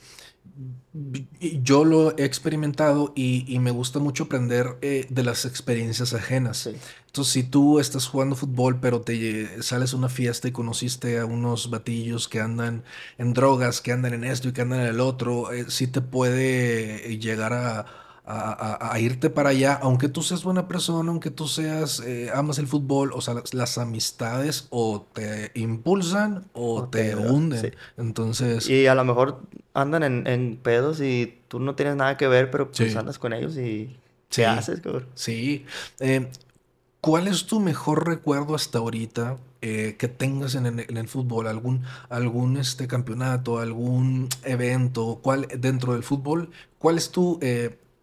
yo 1.61 1.83
lo 1.83 2.17
he 2.17 2.25
experimentado 2.25 3.13
y, 3.15 3.57
me 3.59 3.71
gusta 3.71 3.99
mucho 3.99 4.25
aprender 4.25 4.77
eh, 4.81 5.07
de 5.09 5.23
las 5.23 5.45
experiencias 5.45 6.13
ajenas. 6.13 6.67
Entonces, 7.07 7.33
si 7.33 7.43
tú 7.43 7.79
estás 7.79 8.07
jugando 8.07 8.35
fútbol, 8.35 8.79
pero 8.79 9.01
te 9.01 9.61
sales 9.63 9.93
a 9.93 9.97
una 9.97 10.09
fiesta 10.09 10.47
y 10.47 10.51
conociste 10.51 11.19
a 11.19 11.25
unos 11.25 11.69
batillos 11.69 12.27
que 12.27 12.39
andan 12.39 12.83
en 13.17 13.33
drogas, 13.33 13.81
que 13.81 13.91
andan 13.91 14.13
en 14.13 14.23
esto 14.23 14.49
y 14.49 14.53
que 14.53 14.61
andan 14.61 14.81
en 14.81 14.87
el 14.87 14.99
otro, 14.99 15.51
eh, 15.51 15.65
sí 15.69 15.87
te 15.87 16.01
puede 16.01 17.17
llegar 17.19 17.53
a 17.53 18.06
a, 18.29 18.99
irte 18.99 19.29
para 19.29 19.49
allá, 19.49 19.79
aunque 19.81 20.09
tú 20.09 20.21
seas 20.21 20.43
buena 20.43 20.67
persona, 20.67 21.09
aunque 21.11 21.31
tú 21.31 21.47
seas, 21.47 22.01
eh, 22.01 22.29
amas 22.33 22.59
el 22.59 22.67
fútbol, 22.67 23.11
o 23.13 23.21
sea, 23.21 23.35
las, 23.53 23.77
amistades 23.77 24.67
o 24.69 25.07
te 25.13 25.51
impulsan 25.55 26.45
o, 26.53 26.87
te, 26.89 27.15
hunden. 27.15 27.75
Entonces... 27.95 28.69
Y 28.69 28.87
a 28.87 28.95
lo 28.95 29.05
mejor 29.05 29.41
andan 29.73 30.03
en, 30.27 30.57
pedos 30.57 30.99
y 30.99 31.39
tú 31.47 31.59
no 31.59 31.75
tienes 31.75 31.95
nada 31.95 32.17
que 32.17 32.27
ver, 32.27 32.51
pero 32.51 32.69
pues 32.69 32.95
andas 32.95 33.17
con 33.17 33.33
ellos 33.33 33.55
y... 33.57 33.97
¿Qué 34.29 34.45
haces, 34.45 34.81
cabrón? 34.81 35.05
Sí. 35.15 35.65
Eh, 36.01 36.29
¿Cuál 36.99 37.29
es 37.29 37.45
tu 37.45 37.61
mejor 37.61 38.05
recuerdo 38.07 38.55
hasta 38.55 38.79
ahorita 38.79 39.37
eh, 39.61 39.95
que 39.97 40.09
tengas 40.09 40.55
en, 40.55 40.65
el 40.79 41.07
fútbol? 41.07 41.47
¿Algún, 41.47 41.83
algún 42.09 42.57
este, 42.57 42.87
campeonato, 42.87 43.59
algún 43.59 44.27
evento? 44.43 45.19
¿Cuál, 45.21 45.47
dentro 45.57 45.93
del 45.93 46.03
fútbol? 46.03 46.49
¿Cuál 46.77 46.97
es 46.97 47.11
tu 47.11 47.39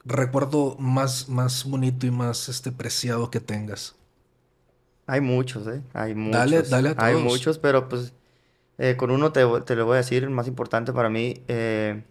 recuerdo 0.05 0.77
más, 0.79 1.29
más 1.29 1.65
bonito 1.65 2.07
y 2.07 2.11
más 2.11 2.49
este, 2.49 2.73
preciado 2.73 3.31
que 3.31 3.41
tengas? 3.41 3.97
Hay 5.07 5.21
muchos, 5.21 5.67
¿eh? 5.67 5.83
Hay 5.93 6.15
muchos. 6.15 6.39
Dale, 6.39 6.63
dale 6.63 6.89
a 6.91 6.95
todos. 6.95 7.09
Hay 7.09 7.17
muchos, 7.17 7.59
pero 7.59 7.89
pues 7.89 8.13
eh, 8.79 8.97
con 8.97 9.11
uno 9.11 9.33
te, 9.33 9.45
te, 9.65 9.77
lo 9.77 9.87
voy 9.87 9.95
a 9.95 9.99
decir, 9.99 10.25
el 10.25 10.31
más 10.31 10.49
importante 10.49 10.93
para 10.93 11.11
mí. 11.11 11.43
Eh, 11.49 12.03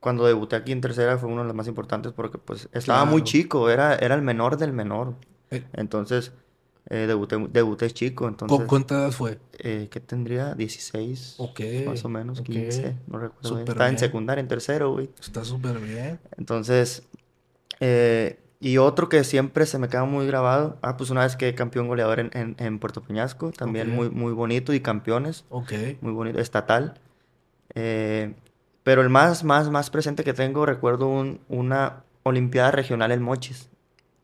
cuando 0.00 0.26
debuté 0.26 0.56
aquí 0.56 0.72
en 0.72 0.80
tercera 0.80 1.18
fue 1.18 1.28
uno 1.28 1.42
de 1.42 1.48
los 1.48 1.54
más 1.54 1.68
importantes 1.68 2.12
porque 2.12 2.38
pues 2.38 2.68
estaba 2.72 3.04
muy 3.04 3.22
chico, 3.22 3.68
era, 3.68 3.94
era 3.96 4.14
el 4.14 4.22
menor 4.22 4.56
del 4.56 4.72
menor. 4.72 5.14
Eh. 5.50 5.64
Entonces, 5.74 6.32
eh, 6.92 7.06
debuté, 7.06 7.36
debuté 7.52 7.88
chico, 7.92 8.26
entonces... 8.26 8.58
¿Con 8.58 8.66
cuánta 8.66 8.96
edad 8.96 9.12
fue? 9.12 9.38
Eh, 9.60 9.86
¿Qué 9.92 10.00
tendría? 10.00 10.54
16, 10.54 11.36
más 11.86 12.04
o 12.04 12.08
menos, 12.08 12.40
15, 12.40 12.96
no 13.06 13.18
recuerdo. 13.18 13.60
Estaba 13.60 13.88
en 13.88 13.96
secundaria, 13.96 14.40
en 14.40 14.48
tercero, 14.48 14.90
güey. 14.90 15.08
Está 15.20 15.44
súper 15.44 15.78
bien. 15.78 16.18
Entonces, 16.36 17.04
eh, 17.78 18.40
y 18.58 18.78
otro 18.78 19.08
que 19.08 19.22
siempre 19.22 19.66
se 19.66 19.78
me 19.78 19.88
queda 19.88 20.04
muy 20.04 20.26
grabado, 20.26 20.78
ah, 20.82 20.96
pues 20.96 21.10
una 21.10 21.22
vez 21.22 21.36
que 21.36 21.54
campeón 21.54 21.86
goleador 21.86 22.18
en, 22.18 22.56
en, 22.58 22.78
Puerto 22.80 23.02
Peñasco, 23.04 23.52
también 23.52 23.94
muy, 23.94 24.10
muy 24.10 24.32
bonito, 24.32 24.74
y 24.74 24.80
campeones. 24.80 25.44
Ok. 25.48 25.72
Muy 26.00 26.12
bonito, 26.12 26.40
estatal. 26.40 26.94
Pero 27.72 29.02
el 29.02 29.10
más, 29.10 29.44
más, 29.44 29.70
más 29.70 29.90
presente 29.90 30.24
que 30.24 30.32
tengo, 30.32 30.66
recuerdo 30.66 31.06
un, 31.06 31.38
una 31.48 32.02
Olimpiada 32.24 32.72
Regional 32.72 33.12
en 33.12 33.22
Mochis. 33.22 33.68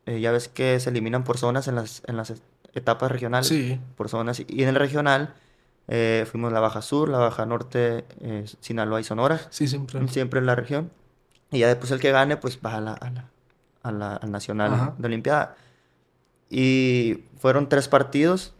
Ya 0.05 0.31
ves 0.31 0.49
que 0.49 0.77
se 0.79 0.89
eliminan 0.89 1.23
por 1.23 1.37
zonas 1.37 1.67
en 1.67 1.75
las, 1.75 2.01
en 2.07 2.15
las 2.15 2.31
etapas 2.77 3.11
regionales. 3.11 3.47
Sí. 3.47 3.79
Por 3.95 4.09
zonas. 4.09 4.41
Y 4.47 4.63
en 4.63 4.69
el 4.69 4.75
regional 4.75 5.33
eh, 5.87 6.25
fuimos 6.29 6.51
la 6.51 6.59
Baja 6.59 6.81
Sur, 6.81 7.09
la 7.09 7.17
Baja 7.17 7.45
Norte, 7.45 8.05
eh, 8.21 8.45
Sinaloa 8.59 8.99
y 8.99 9.03
Sonora. 9.03 9.39
Sí, 9.49 9.67
siempre. 9.67 10.07
Siempre 10.07 10.39
en 10.39 10.45
la 10.45 10.55
región. 10.55 10.91
Y 11.51 11.59
ya 11.59 11.67
después 11.67 11.91
el 11.91 11.99
que 11.99 12.11
gane, 12.11 12.37
pues 12.37 12.59
va 12.65 12.75
a 12.75 12.81
la, 12.81 12.93
a 12.93 13.09
la, 13.09 13.29
a 13.83 13.91
la 13.91 14.15
al 14.15 14.31
Nacional 14.31 14.93
de 14.97 15.07
Olimpiada. 15.07 15.55
Y 16.49 17.23
fueron 17.37 17.69
tres 17.69 17.87
partidos. 17.87 18.53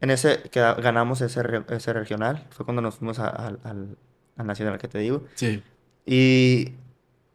En 0.00 0.10
ese 0.10 0.42
que 0.50 0.60
ganamos 0.60 1.20
ese, 1.20 1.42
ese 1.68 1.92
regional, 1.92 2.46
fue 2.50 2.64
cuando 2.64 2.80
nos 2.80 2.96
fuimos 2.96 3.18
al, 3.18 3.60
al, 3.64 3.98
nacional 4.36 4.78
que 4.78 4.88
te 4.88 4.98
digo. 4.98 5.24
Sí. 5.34 5.62
Y 6.06 6.72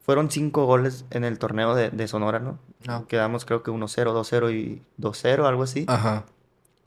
fueron 0.06 0.30
cinco 0.30 0.66
goles 0.66 1.04
en 1.10 1.24
el 1.24 1.40
torneo 1.40 1.74
de, 1.74 1.90
de 1.90 2.08
Sonora, 2.08 2.38
¿no? 2.40 2.60
Ah. 2.88 3.04
Quedamos 3.08 3.44
creo 3.44 3.64
que 3.64 3.72
1-0, 3.72 4.14
2-0 4.14 4.54
y 4.54 4.84
2-0, 5.02 5.48
algo 5.48 5.64
así. 5.64 5.86
Ajá. 5.88 6.26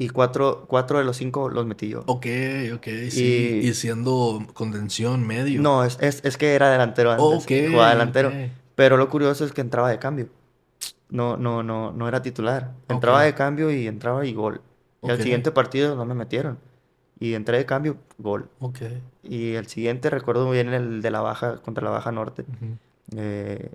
Y 0.00 0.10
cuatro, 0.10 0.64
cuatro 0.68 0.98
de 0.98 1.04
los 1.04 1.16
cinco 1.16 1.48
los 1.48 1.66
metí 1.66 1.88
yo. 1.88 2.04
Ok, 2.06 2.26
ok, 2.74 2.86
sí. 3.10 3.60
Y, 3.64 3.74
siendo 3.74 4.46
contención 4.54 5.26
medio. 5.26 5.60
No, 5.60 5.82
es, 5.82 5.98
es, 6.00 6.24
es 6.24 6.36
que 6.36 6.54
era 6.54 6.70
delantero 6.70 7.10
antes. 7.10 7.42
Ok. 7.42 7.70
Jugaba 7.72 7.90
delantero. 7.90 8.30
Pero 8.76 8.96
lo 8.96 9.08
curioso 9.08 9.44
es 9.44 9.50
que 9.50 9.60
entraba 9.60 9.90
de 9.90 9.98
cambio. 9.98 10.28
No, 11.10 11.36
no, 11.36 11.64
no, 11.64 11.90
no 11.90 12.06
era 12.06 12.22
titular. 12.22 12.74
Entraba 12.88 13.24
de 13.24 13.34
cambio 13.34 13.72
y 13.72 13.88
entraba 13.88 14.24
y 14.24 14.32
gol. 14.32 14.60
Y 15.02 15.10
al 15.10 15.20
siguiente 15.20 15.50
partido 15.50 15.96
no 15.96 16.04
me 16.04 16.14
metieron. 16.14 16.60
Y 17.18 17.34
entré 17.34 17.58
de 17.58 17.66
cambio, 17.66 17.96
gol. 18.18 18.48
Ok. 18.60 18.78
Y 19.24 19.54
el 19.54 19.66
siguiente, 19.66 20.08
recuerdo 20.10 20.46
muy 20.46 20.54
bien 20.54 20.72
el 20.72 21.02
de 21.02 21.10
la 21.10 21.20
Baja, 21.20 21.56
contra 21.56 21.82
la 21.82 21.90
Baja 21.90 22.12
Norte. 22.12 22.44
Eh, 23.16 23.70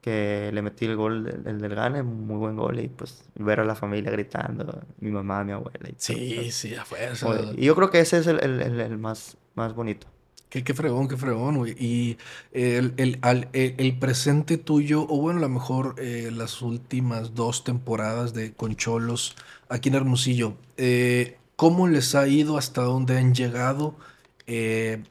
que 0.00 0.50
le 0.52 0.62
metí 0.62 0.84
el 0.84 0.96
gol, 0.96 1.42
el, 1.46 1.60
del 1.60 1.74
gane, 1.74 2.02
muy 2.02 2.36
buen 2.36 2.56
gol, 2.56 2.78
y 2.78 2.88
pues 2.88 3.24
ver 3.36 3.60
a 3.60 3.64
la 3.64 3.74
familia 3.74 4.10
gritando, 4.10 4.82
mi 5.00 5.10
mamá, 5.10 5.44
mi 5.44 5.52
abuela. 5.52 5.88
Y 5.88 5.94
sí, 5.96 6.50
sí, 6.50 6.74
a 6.74 6.84
fuerza. 6.84 7.26
Y 7.56 7.64
yo 7.64 7.74
creo 7.74 7.90
que 7.90 8.00
ese 8.00 8.18
es 8.18 8.26
el, 8.26 8.40
el, 8.40 8.80
el 8.80 8.98
más, 8.98 9.36
más 9.54 9.74
bonito. 9.74 10.06
Qué, 10.50 10.62
qué 10.62 10.74
fregón, 10.74 11.08
qué 11.08 11.16
fregón, 11.16 11.56
güey. 11.56 11.72
Y 11.78 12.18
el, 12.52 12.94
el, 12.96 13.18
el, 13.52 13.98
presente 13.98 14.56
tuyo, 14.56 15.02
o 15.02 15.20
bueno, 15.20 15.38
a 15.38 15.42
lo 15.42 15.48
mejor 15.48 15.96
eh, 15.98 16.30
las 16.32 16.62
últimas 16.62 17.34
dos 17.34 17.64
temporadas 17.64 18.34
de 18.34 18.52
Concholos 18.52 19.34
aquí 19.68 19.88
en 19.88 19.96
Hermosillo, 19.96 20.54
eh, 20.76 21.38
¿cómo 21.56 21.88
les 21.88 22.14
ha 22.14 22.28
ido? 22.28 22.56
¿Hasta 22.56 22.82
dónde 22.82 23.18
han 23.18 23.34
llegado? 23.34 23.96
Eh, 24.46 25.02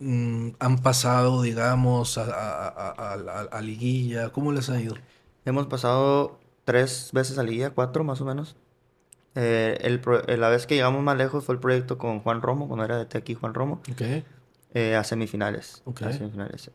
Mm, 0.00 0.50
han 0.60 0.78
pasado, 0.78 1.42
digamos, 1.42 2.18
a, 2.18 3.60
liguilla? 3.62 4.30
¿Cómo 4.30 4.52
les 4.52 4.70
ha 4.70 4.80
ido? 4.80 4.94
Hemos 5.44 5.66
pasado 5.66 6.38
tres 6.64 7.10
veces 7.12 7.38
a 7.38 7.42
liguilla, 7.42 7.70
cuatro 7.70 8.04
más 8.04 8.20
o 8.20 8.24
menos. 8.24 8.56
Eh, 9.34 9.78
el, 9.82 10.00
eh, 10.26 10.36
la 10.36 10.48
vez 10.48 10.66
que 10.66 10.74
llegamos 10.74 11.02
más 11.02 11.16
lejos 11.16 11.44
fue 11.44 11.54
el 11.54 11.60
proyecto 11.60 11.98
con 11.98 12.20
Juan 12.20 12.42
Romo, 12.42 12.68
cuando 12.68 12.84
era 12.84 12.98
de 12.98 13.06
Tequi 13.06 13.34
Juan 13.34 13.54
Romo. 13.54 13.80
Eh, 14.74 14.94
a, 14.96 15.02
semifinales, 15.02 15.82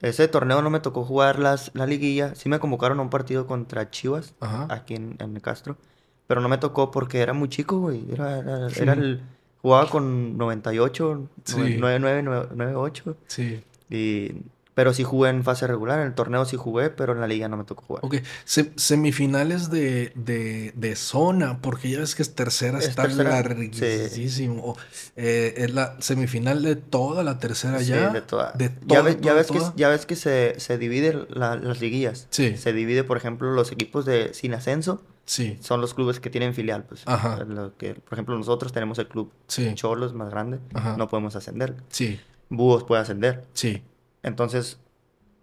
Ese 0.02 0.28
torneo 0.28 0.64
no 0.64 0.72
me 0.72 0.80
tocó 0.80 1.06
jugar 1.06 1.38
las, 1.38 1.72
la 1.76 1.86
liguilla. 1.86 2.34
Sí 2.36 2.50
me 2.50 2.60
convocaron 2.60 3.00
a 3.00 3.04
un 3.04 3.10
partido 3.10 3.46
contra 3.46 3.92
Chivas, 3.92 4.34
aquí 4.70 4.96
en, 4.96 5.16
en, 5.20 5.40
Castro. 5.40 5.78
Pero 6.26 6.42
no 6.42 6.50
me 6.50 6.58
tocó 6.58 6.90
porque 6.90 7.22
era 7.22 7.34
muy 7.34 7.50
chico, 7.50 7.80
güey. 7.80 8.06
Era, 8.12 8.40
era 8.40 8.94
el 8.94 9.22
Jugaba 9.64 9.90
con 9.90 10.38
98, 10.38 11.30
sí. 11.46 11.78
99, 11.78 12.22
98. 12.22 13.16
Sí. 13.28 13.64
Y, 13.90 14.44
pero 14.74 14.94
sí 14.94 15.06
jugué 15.06 15.30
en 15.30 15.46
fase 15.46 15.68
regular. 15.68 16.02
En 16.02 16.08
el 16.08 16.16
torneo 16.16 16.44
sí 16.44 16.58
jugué, 16.58 16.90
pero 16.90 17.14
en 17.14 17.22
la 17.22 17.28
liga 17.28 17.48
no 17.48 17.56
me 17.56 17.64
tocó 17.64 17.82
jugar. 17.84 18.04
Ok. 18.04 18.16
semifinales 18.44 19.70
de, 19.70 20.12
de, 20.16 20.74
de, 20.76 20.96
zona, 20.98 21.62
porque 21.62 21.90
ya 21.90 22.00
ves 22.00 22.14
que 22.14 22.24
es 22.24 22.36
tercera, 22.36 22.80
está 22.80 23.08
larguísimo. 23.08 24.76
Eh, 25.16 25.54
es 25.56 25.74
la 25.74 25.96
semifinal 26.02 26.62
de 26.62 26.76
toda 26.76 27.24
la 27.24 27.40
tercera 27.40 27.82
ya. 27.82 28.10
de 28.10 28.20
toda. 28.20 28.52
De 28.52 28.70
ya, 28.86 29.02
ves, 29.02 29.22
ya, 29.22 29.34
ves 29.34 29.48
Que, 29.48 29.62
ya 29.78 29.88
ves 29.88 30.06
que 30.06 30.18
se, 30.18 30.60
se 30.60 30.78
dividen 30.78 31.26
las 31.30 31.80
liguillas. 31.80 32.28
Sí. 32.32 32.58
Se 32.58 32.74
divide, 32.74 33.06
por 33.06 33.16
ejemplo, 33.16 33.50
los 33.54 33.72
equipos 33.72 34.04
de 34.04 34.34
sin 34.34 34.54
ascenso 34.56 35.02
Sí. 35.26 35.58
Son 35.62 35.80
los 35.80 35.94
clubes 35.94 36.20
que 36.20 36.30
tienen 36.30 36.54
filial, 36.54 36.84
pues. 36.84 37.04
Ajá. 37.06 37.44
Lo 37.46 37.76
que, 37.78 37.96
por 37.96 38.14
ejemplo, 38.14 38.38
nosotros 38.38 38.74
tenemos 38.74 39.00
el 39.00 39.08
club 39.08 39.32
sí. 39.48 39.74
Cholos 39.76 40.14
más 40.14 40.30
grande, 40.30 40.60
no 40.98 41.08
podemos 41.08 41.36
ascender. 41.36 41.76
Sí. 41.90 42.20
Búhos 42.50 42.84
puede 42.84 43.02
ascender. 43.02 43.46
Sí. 43.54 43.82
Entonces, 44.22 44.80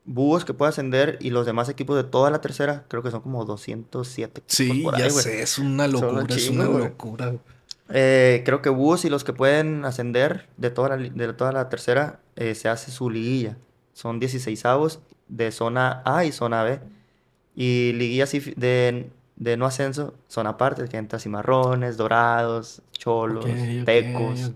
Búhos 0.05 0.45
que 0.45 0.55
puede 0.55 0.71
ascender 0.71 1.19
y 1.21 1.31
los 1.31 1.47
demás 1.47 1.69
equipos 1.69 1.97
de 1.97 2.05
toda 2.05 2.31
la 2.31 2.40
tercera, 2.40 2.85
creo 2.88 3.03
que 3.03 3.11
son 3.11 3.21
como 3.21 3.45
207. 3.45 4.43
Sí, 4.47 4.85
ya 4.99 5.11
sé, 5.11 5.43
es 5.43 5.59
una 5.59 5.87
locura, 5.87 6.25
es 6.29 6.49
una 6.49 6.64
locura. 6.64 7.35
Eh, 7.90 8.43
creo 8.45 8.62
que 8.62 8.71
Búhos 8.71 9.05
y 9.05 9.11
los 9.11 9.25
que 9.25 9.33
pueden 9.33 9.85
ascender 9.85 10.49
de 10.57 10.71
toda 10.71 10.97
la, 10.97 10.97
de 10.97 11.33
toda 11.33 11.53
la 11.53 11.69
tercera, 11.69 12.21
eh, 12.37 12.55
se 12.55 12.69
hace 12.69 12.90
su 12.90 13.11
liguilla. 13.11 13.57
Son 13.93 14.19
16 14.19 14.64
avos 14.64 15.01
de 15.29 15.53
zona 15.53 16.03
A 16.05 16.25
y 16.25 16.33
zona 16.33 16.62
B. 16.64 16.81
Y 17.55 17.93
liguillas 17.93 18.33
de 18.33 19.11
de 19.40 19.57
no 19.57 19.64
ascenso 19.64 20.14
son 20.29 20.46
aparte, 20.46 20.87
que 20.87 20.98
entran 20.98 21.18
cimarrones, 21.18 21.96
dorados, 21.96 22.83
cholos, 22.92 23.46
pecos. 23.87 24.53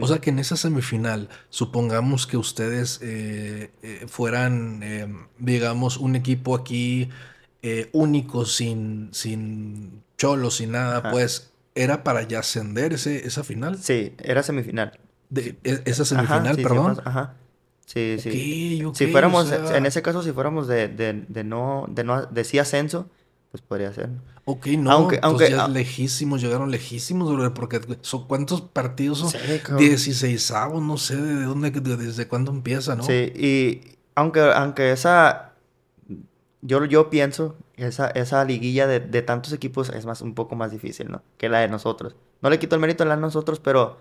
o 0.00 0.06
sea 0.08 0.18
que 0.18 0.30
en 0.30 0.40
esa 0.40 0.56
semifinal, 0.56 1.28
supongamos 1.48 2.26
que 2.26 2.36
ustedes 2.36 2.98
eh, 3.02 3.70
eh, 3.82 4.04
fueran, 4.08 4.82
em, 4.82 5.28
digamos, 5.38 5.96
un 5.96 6.16
equipo 6.16 6.56
aquí 6.56 7.08
eh, 7.62 7.88
único, 7.92 8.46
sin, 8.46 9.10
sin 9.12 10.02
cholos, 10.18 10.56
sin 10.56 10.72
nada, 10.72 11.12
pues, 11.12 11.52
¿era 11.76 12.02
para 12.02 12.24
ya 12.24 12.40
ascender 12.40 12.94
ese, 12.94 13.28
esa 13.28 13.44
final? 13.44 13.78
Sí, 13.78 14.12
era 14.18 14.42
semifinal. 14.42 14.98
De, 15.30 15.56
e, 15.62 15.82
esa 15.84 16.04
semifinal, 16.04 16.56
perdón. 16.56 17.00
ajá. 17.04 17.34
Sí, 17.86 18.16
sí. 18.18 18.82
si 18.92 19.06
fuéramos, 19.06 19.52
en 19.52 19.86
ese 19.86 20.02
caso, 20.02 20.20
si 20.20 20.32
fuéramos 20.32 20.66
de, 20.66 20.88
de, 20.88 21.24
de 21.28 21.44
no, 21.44 21.86
de 21.88 22.02
no, 22.02 22.26
de 22.26 22.42
sí 22.42 22.58
ascenso, 22.58 23.08
pues 23.56 23.62
podría 23.62 23.92
ser. 23.92 24.10
Ok, 24.44 24.66
no, 24.78 24.90
aunque, 24.90 25.18
aunque 25.22 25.50
ya 25.50 25.66
lejísimos, 25.66 26.42
llegaron 26.42 26.70
lejísimos, 26.70 27.50
porque 27.52 27.80
son 28.02 28.26
cuántos 28.28 28.60
partidos 28.60 29.18
son, 29.18 29.32
16 29.78 30.50
avos, 30.50 30.82
no 30.82 30.98
sé 30.98 31.16
de 31.16 31.44
dónde, 31.44 31.70
desde 31.70 32.28
cuándo 32.28 32.52
empieza, 32.52 32.94
¿no? 32.94 33.02
Sí, 33.02 33.32
y 33.34 33.96
aunque, 34.14 34.40
aunque 34.40 34.92
esa, 34.92 35.54
yo, 36.60 36.84
yo 36.84 37.10
pienso, 37.10 37.56
esa, 37.76 38.08
esa 38.10 38.44
liguilla 38.44 38.86
de, 38.86 39.00
de, 39.00 39.22
tantos 39.22 39.52
equipos 39.52 39.88
es 39.88 40.04
más, 40.06 40.20
un 40.20 40.34
poco 40.34 40.54
más 40.54 40.70
difícil, 40.70 41.10
¿no? 41.10 41.22
Que 41.38 41.48
la 41.48 41.60
de 41.60 41.68
nosotros. 41.68 42.14
No 42.42 42.50
le 42.50 42.58
quito 42.58 42.76
el 42.76 42.80
mérito 42.80 43.04
a 43.04 43.06
la 43.06 43.16
de 43.16 43.22
nosotros, 43.22 43.58
pero 43.58 43.96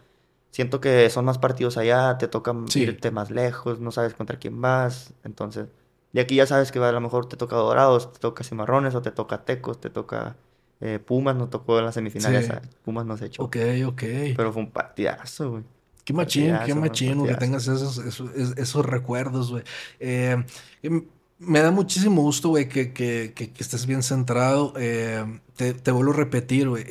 siento 0.51 0.81
que 0.81 1.09
son 1.09 1.25
más 1.25 1.37
partidos 1.37 1.77
allá, 1.77 2.17
te 2.17 2.27
toca 2.27 2.53
irte 2.75 3.09
más 3.09 3.31
lejos, 3.31 3.79
no 3.79 3.91
sabes 3.91 4.13
contra 4.13 4.37
quién 4.37 4.61
vas, 4.61 5.13
entonces... 5.23 5.69
Y 6.15 6.19
aquí 6.21 6.35
ya 6.35 6.47
sabes 6.47 6.71
que 6.71 6.79
a 6.79 6.93
lo 6.93 7.01
mejor 7.01 7.27
te 7.27 7.35
toca 7.35 7.57
Dorados, 7.57 8.13
te 8.13 8.19
toca 8.19 8.45
Cimarrones, 8.45 8.95
o 8.95 9.01
te 9.01 9.11
toca 9.11 9.43
Tecos, 9.43 9.81
te 9.81 9.89
toca 9.89 10.37
eh, 10.79 10.97
Pumas, 10.97 11.35
no 11.35 11.49
tocó 11.49 11.77
en 11.77 11.83
las 11.83 11.95
semifinales. 11.95 12.49
Pumas 12.85 13.05
no 13.05 13.17
se 13.17 13.25
echó. 13.25 13.43
Ok, 13.43 13.57
ok. 13.85 14.03
Pero 14.37 14.53
fue 14.53 14.61
un 14.61 14.71
partidazo, 14.71 15.51
güey. 15.51 15.63
Qué 16.05 16.13
machín, 16.13 16.55
qué 16.65 16.73
machín, 16.73 17.25
que 17.25 17.35
tengas 17.35 17.67
esos, 17.67 17.97
esos, 17.97 18.85
recuerdos, 18.85 19.51
güey. 19.51 19.65
Eh, 19.99 20.41
em, 20.83 21.05
me 21.37 21.59
da 21.59 21.71
muchísimo 21.71 22.21
gusto, 22.21 22.47
güey, 22.47 22.69
que, 22.69 22.93
que, 22.93 23.33
que, 23.35 23.51
estés 23.57 23.85
bien 23.85 24.01
centrado. 24.01 24.71
Eh, 24.77 25.41
te, 25.57 25.73
te, 25.73 25.91
vuelvo 25.91 26.13
a 26.13 26.15
repetir, 26.15 26.69
güey. 26.69 26.85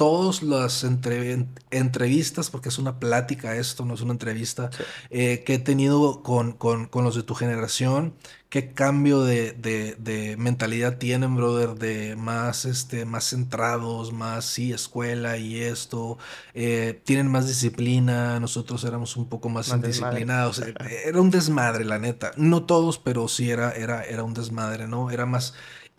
Todas 0.00 0.42
las 0.42 0.82
entrevistas, 0.82 2.48
porque 2.48 2.70
es 2.70 2.78
una 2.78 2.98
plática 2.98 3.56
esto, 3.56 3.84
no 3.84 3.92
es 3.92 4.00
una 4.00 4.12
entrevista, 4.12 4.70
eh, 5.10 5.42
que 5.44 5.56
he 5.56 5.58
tenido 5.58 6.22
con, 6.22 6.52
con, 6.52 6.86
con, 6.86 7.04
los 7.04 7.16
de 7.16 7.22
tu 7.22 7.34
generación, 7.34 8.14
qué 8.48 8.72
cambio 8.72 9.22
de, 9.24 9.52
de, 9.52 10.36
mentalidad 10.38 10.96
tienen, 10.96 11.36
brother, 11.36 11.74
de 11.74 12.16
más, 12.16 12.64
este, 12.64 13.04
más 13.04 13.28
centrados, 13.28 14.10
más, 14.10 14.46
sí, 14.46 14.72
escuela 14.72 15.36
y 15.36 15.60
esto, 15.60 16.16
eh, 16.54 16.98
tienen 17.04 17.28
más 17.28 17.46
disciplina, 17.46 18.40
nosotros 18.40 18.84
éramos 18.84 19.18
un 19.18 19.28
poco 19.28 19.50
más, 19.50 19.68
indisciplinados, 19.68 20.62
era 21.04 21.20
un 21.20 21.30
desmadre, 21.30 21.84
la 21.84 21.98
neta, 21.98 22.32
no 22.38 22.62
todos, 22.62 22.96
pero 22.96 23.28
sí 23.28 23.50
era, 23.50 23.72
era, 23.72 24.02
era 24.02 24.24
un 24.24 24.32
desmadre, 24.32 24.88
¿no? 24.88 25.10
Era 25.10 25.26
más 25.26 25.52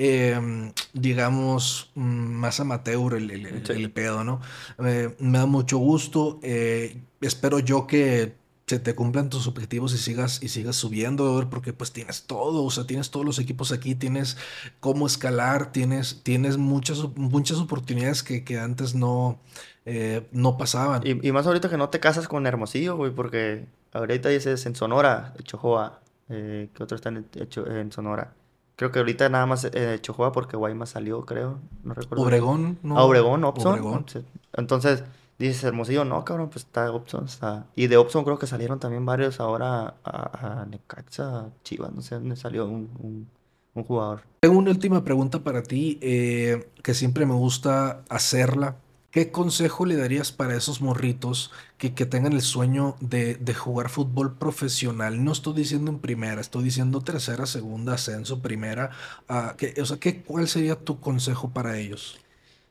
Em, 0.04 0.74
digamos, 0.94 1.92
mm, 1.94 2.02
más 2.02 2.60
amateur 2.60 3.14
el, 3.14 3.30
el, 3.30 3.92
pedo, 3.92 4.24
¿no? 4.24 4.42
Eh, 4.84 5.16
me 5.20 5.38
da 5.38 5.46
mucho 5.46 5.78
gusto. 5.78 6.40
Eh, 6.42 7.04
espero 7.22 7.60
yo 7.60 7.86
que 7.86 8.34
se 8.66 8.80
te 8.80 8.96
cumplan 8.96 9.30
tus 9.30 9.46
objetivos 9.46 9.94
y 9.94 10.00
sigas 10.00 10.42
y 10.42 10.48
sigas 10.48 10.76
subiendo, 10.76 11.48
porque 11.52 11.72
pues 11.72 11.92
tienes 11.92 12.24
todo, 12.24 12.64
o 12.64 12.72
sea, 12.72 12.88
tienes 12.88 13.12
todos 13.12 13.28
los 13.28 13.38
equipos 13.38 13.72
aquí, 13.72 13.94
tienes 13.94 14.38
cómo 14.80 15.06
escalar, 15.06 15.72
tienes, 15.72 16.22
tienes 16.24 16.58
muchas, 16.58 17.08
muchas 17.16 17.60
oportunidades 17.60 18.24
que, 18.24 18.44
que 18.44 18.58
antes 18.58 18.96
no, 18.96 19.40
eh, 19.86 20.28
no 20.32 20.58
pasaban. 20.58 21.04
Y, 21.06 21.32
más 21.32 21.46
ahorita 21.46 21.70
que 21.70 21.78
no 21.78 21.90
te 21.90 22.00
casas 22.00 22.28
con 22.28 22.48
Hermosillo, 22.48 22.98
güey, 22.98 23.12
porque 23.14 23.68
ahorita 23.94 24.30
dices 24.30 24.66
en 24.66 24.74
Sonora, 24.76 25.36
Chojoa, 25.44 26.02
eh, 26.30 26.70
que 26.74 26.82
otro 26.82 26.96
está 26.96 27.10
en, 27.10 27.28
en 27.36 27.92
Sonora. 27.92 28.34
Creo 28.82 28.91
que 28.91 28.98
ahorita 28.98 29.30
nada 29.30 29.46
más 29.46 29.63
eh, 29.63 30.00
Chojoa 30.02 30.32
porque 30.32 30.58
Guaymas 30.58 30.89
salió, 30.89 31.24
creo. 31.24 31.60
No 31.84 31.94
recuerdo. 31.94 32.24
Obregón, 32.24 32.80
¿no? 32.82 32.98
Ah, 32.98 33.04
Obregón, 33.04 33.44
Opson. 33.44 34.08
Entonces, 34.54 35.04
dices 35.38 35.63
Hermosillo, 35.63 36.04
no, 36.04 36.26
cabrón, 36.26 36.50
pues 36.50 36.65
está 36.65 36.91
Opson. 36.91 37.26
Está... 37.26 37.67
Y 37.76 37.86
de 37.86 37.98
Opson 37.98 38.24
creo 38.24 38.39
que 38.39 38.48
salieron 38.48 38.80
también 38.80 39.06
varios 39.06 39.39
ahora 39.39 39.94
a, 40.04 40.62
a 40.62 40.65
Necaxa, 40.65 41.52
Chivas, 41.63 41.94
no 41.94 42.02
sé 42.02 42.15
dónde 42.15 42.36
salió 42.36 42.65
un, 42.65 43.28
un, 43.76 43.84
jugador. 43.84 44.22
Tengo 44.39 44.58
una 44.58 44.72
última 44.72 45.04
pregunta 45.04 45.38
para 45.44 45.62
ti, 45.62 46.00
eh, 46.02 46.67
que 46.82 46.96
siempre 46.96 47.28
me 47.28 47.36
gusta 47.36 48.02
hacerla. 48.10 48.78
¿Qué 49.12 49.30
consejo 49.30 49.86
le 49.86 49.97
darías 49.97 50.32
para 50.32 50.56
esos 50.56 50.80
morritos 50.80 51.52
que, 51.78 51.89
tengan 51.89 52.32
el 52.32 52.41
sueño 52.41 52.95
de, 53.02 53.54
jugar 53.54 53.89
fútbol 53.89 54.38
profesional? 54.38 55.26
No 55.26 55.34
estoy 55.34 55.54
diciendo 55.54 55.91
en 55.91 56.00
primera, 56.00 56.39
estoy 56.39 56.63
diciendo 56.63 57.02
tercera, 57.02 57.45
segunda, 57.45 57.95
ascenso, 57.95 58.41
primera. 58.41 58.91
Ah, 59.28 59.58
o 59.82 59.86
sea, 59.86 59.97
¿qué, 60.00 60.21
¿cuál 60.21 60.47
sería 60.47 60.78
tu 60.78 61.02
consejo 61.02 61.50
para 61.50 61.78
ellos? 61.78 62.21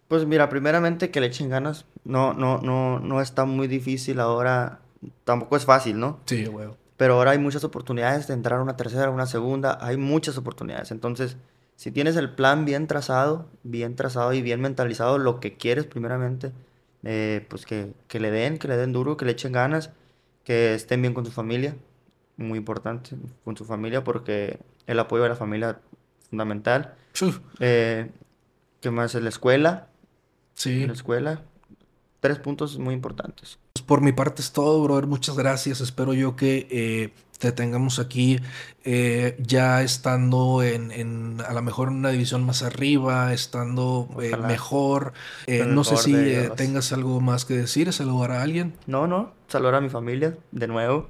Pues 0.08 0.24
mira, 0.24 0.48
primeramente 0.48 1.10
que 1.10 1.20
le 1.20 1.26
echen 1.26 1.50
ganas. 1.50 1.84
No, 2.04 2.32
no, 2.32 2.58
no, 2.58 3.00
no 3.00 3.20
está 3.20 3.44
muy 3.44 3.68
difícil 3.68 4.18
ahora. 4.18 4.80
Tampoco 5.24 5.56
es 5.56 5.66
fácil, 5.66 6.00
¿no? 6.00 6.20
Sí, 6.24 6.46
güey. 6.46 6.68
Pero 6.96 7.14
ahora 7.14 7.32
hay 7.32 7.38
muchas 7.38 7.64
oportunidades 7.64 8.26
de 8.28 8.34
entrar 8.34 8.60
a 8.60 8.62
una 8.62 8.76
tercera, 8.76 9.06
a 9.06 9.10
una 9.10 9.26
segunda. 9.26 9.78
Hay 9.80 9.98
muchas 9.98 10.38
oportunidades. 10.38 10.90
Entonces, 10.90 11.36
si 11.80 11.90
tienes 11.90 12.16
el 12.16 12.28
plan 12.28 12.66
bien 12.66 12.86
trazado, 12.86 13.48
bien 13.62 13.96
trazado 13.96 14.34
y 14.34 14.42
bien 14.42 14.60
mentalizado, 14.60 15.16
lo 15.16 15.40
que 15.40 15.56
quieres 15.56 15.86
primeramente, 15.86 16.52
eh, 17.04 17.46
pues 17.48 17.64
que, 17.64 17.94
le 18.12 18.30
den, 18.30 18.58
que 18.58 18.68
le 18.68 18.76
den 18.76 18.92
duro, 18.92 19.16
que 19.16 19.24
le 19.24 19.32
echen 19.32 19.52
ganas, 19.52 19.88
que 20.44 20.74
estén 20.74 21.00
bien 21.00 21.14
con 21.14 21.24
su 21.24 21.32
familia, 21.32 21.74
muy 22.36 22.58
importante, 22.58 23.16
con 23.44 23.56
su 23.56 23.64
familia, 23.64 24.04
porque 24.04 24.58
el 24.86 24.98
apoyo 24.98 25.22
de 25.22 25.30
la 25.30 25.36
familia 25.36 25.80
es 26.20 26.28
fundamental. 26.28 26.96
Eh, 27.60 28.10
¿Qué 28.82 28.90
más? 28.90 29.14
La 29.14 29.30
escuela. 29.30 29.88
Sí. 30.52 30.86
La 30.86 30.92
escuela. 30.92 31.44
Tres 32.20 32.38
puntos 32.40 32.78
muy 32.78 32.92
importantes. 32.92 33.58
Pues 33.72 33.82
por 33.86 34.02
mi 34.02 34.12
parte 34.12 34.42
es 34.42 34.52
todo, 34.52 34.82
brother. 34.84 35.06
Muchas 35.06 35.34
gracias. 35.34 35.80
Espero 35.80 36.12
yo 36.12 36.36
que 36.36 36.68
eh, 36.70 37.14
te 37.40 37.52
tengamos 37.52 37.98
aquí 37.98 38.38
eh, 38.84 39.34
ya 39.40 39.82
estando 39.82 40.62
en, 40.62 41.40
a 41.40 41.54
lo 41.54 41.62
mejor 41.62 41.88
en 41.88 41.94
una 41.94 42.10
división 42.10 42.44
más 42.44 42.62
arriba, 42.62 43.32
estando 43.32 44.08
eh, 44.22 44.36
mejor. 44.36 45.14
Eh, 45.46 45.64
no 45.66 45.82
sé 45.82 45.96
si 45.96 46.14
tengas 46.54 46.92
algo 46.92 47.20
más 47.20 47.46
que 47.46 47.54
decir, 47.54 47.90
saludar 47.94 48.32
a 48.32 48.42
alguien. 48.42 48.74
No, 48.86 49.06
no, 49.06 49.32
saludar 49.48 49.76
a 49.76 49.80
mi 49.80 49.88
familia 49.88 50.36
de 50.52 50.68
nuevo, 50.68 51.08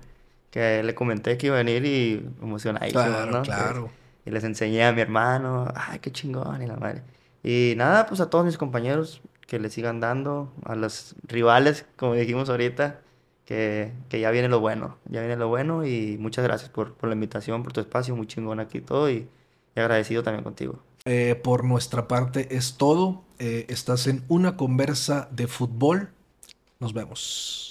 que 0.53 0.83
le 0.85 0.95
comenté 0.95 1.37
que 1.37 1.49
iba 1.49 1.57
a 1.57 1.65
venir 1.65 1.85
y 1.85 2.25
emocionadísimo, 2.41 3.03
claro, 3.03 3.43
Claro, 3.43 3.91
Y 4.25 4.31
les 4.31 4.45
enseñé 4.45 4.85
a 4.85 4.93
mi 4.93 5.01
hermano, 5.01 5.67
ay, 5.75 5.99
qué 5.99 6.13
chingón, 6.13 6.63
y 6.63 6.67
la 6.67 6.77
madre. 6.77 7.03
Y 7.43 7.75
nada, 7.77 8.07
pues 8.07 8.21
a 8.21 8.31
todos 8.31 8.45
mis 8.45 8.57
compañeros 8.57 9.21
que 9.49 9.59
le 9.59 9.69
sigan 9.69 9.99
dando, 9.99 10.53
a 10.65 10.77
los 10.77 11.17
rivales, 11.27 11.87
como 11.97 12.15
dijimos 12.15 12.49
ahorita, 12.51 13.01
que, 13.51 14.21
ya 14.21 14.31
viene 14.31 14.49
lo 14.49 14.61
bueno, 14.61 14.99
ya 15.07 15.21
viene 15.21 15.35
lo 15.35 15.49
bueno 15.49 15.85
y 15.85 16.17
muchas 16.19 16.45
gracias 16.45 16.71
por, 16.71 16.95
la 17.03 17.13
invitación, 17.13 17.65
por 17.65 17.73
tu 17.73 17.81
espacio, 17.81 18.15
muy 18.15 18.29
chingón 18.29 18.61
aquí 18.61 18.81
todo 18.81 19.11
y, 19.11 19.29
agradecido 19.75 20.23
también 20.23 20.45
contigo. 20.45 20.79
Eh, 21.05 21.35
por 21.43 21.65
nuestra 21.65 22.07
parte 22.07 22.55
es 22.55 22.77
todo. 22.77 23.25
Eh, 23.39 23.65
estás 23.69 24.07
en 24.07 24.23
una 24.29 24.57
conversa 24.57 25.29
de 25.33 25.47
fútbol. 25.47 26.11
Nos 26.79 26.93
vemos. 26.93 27.70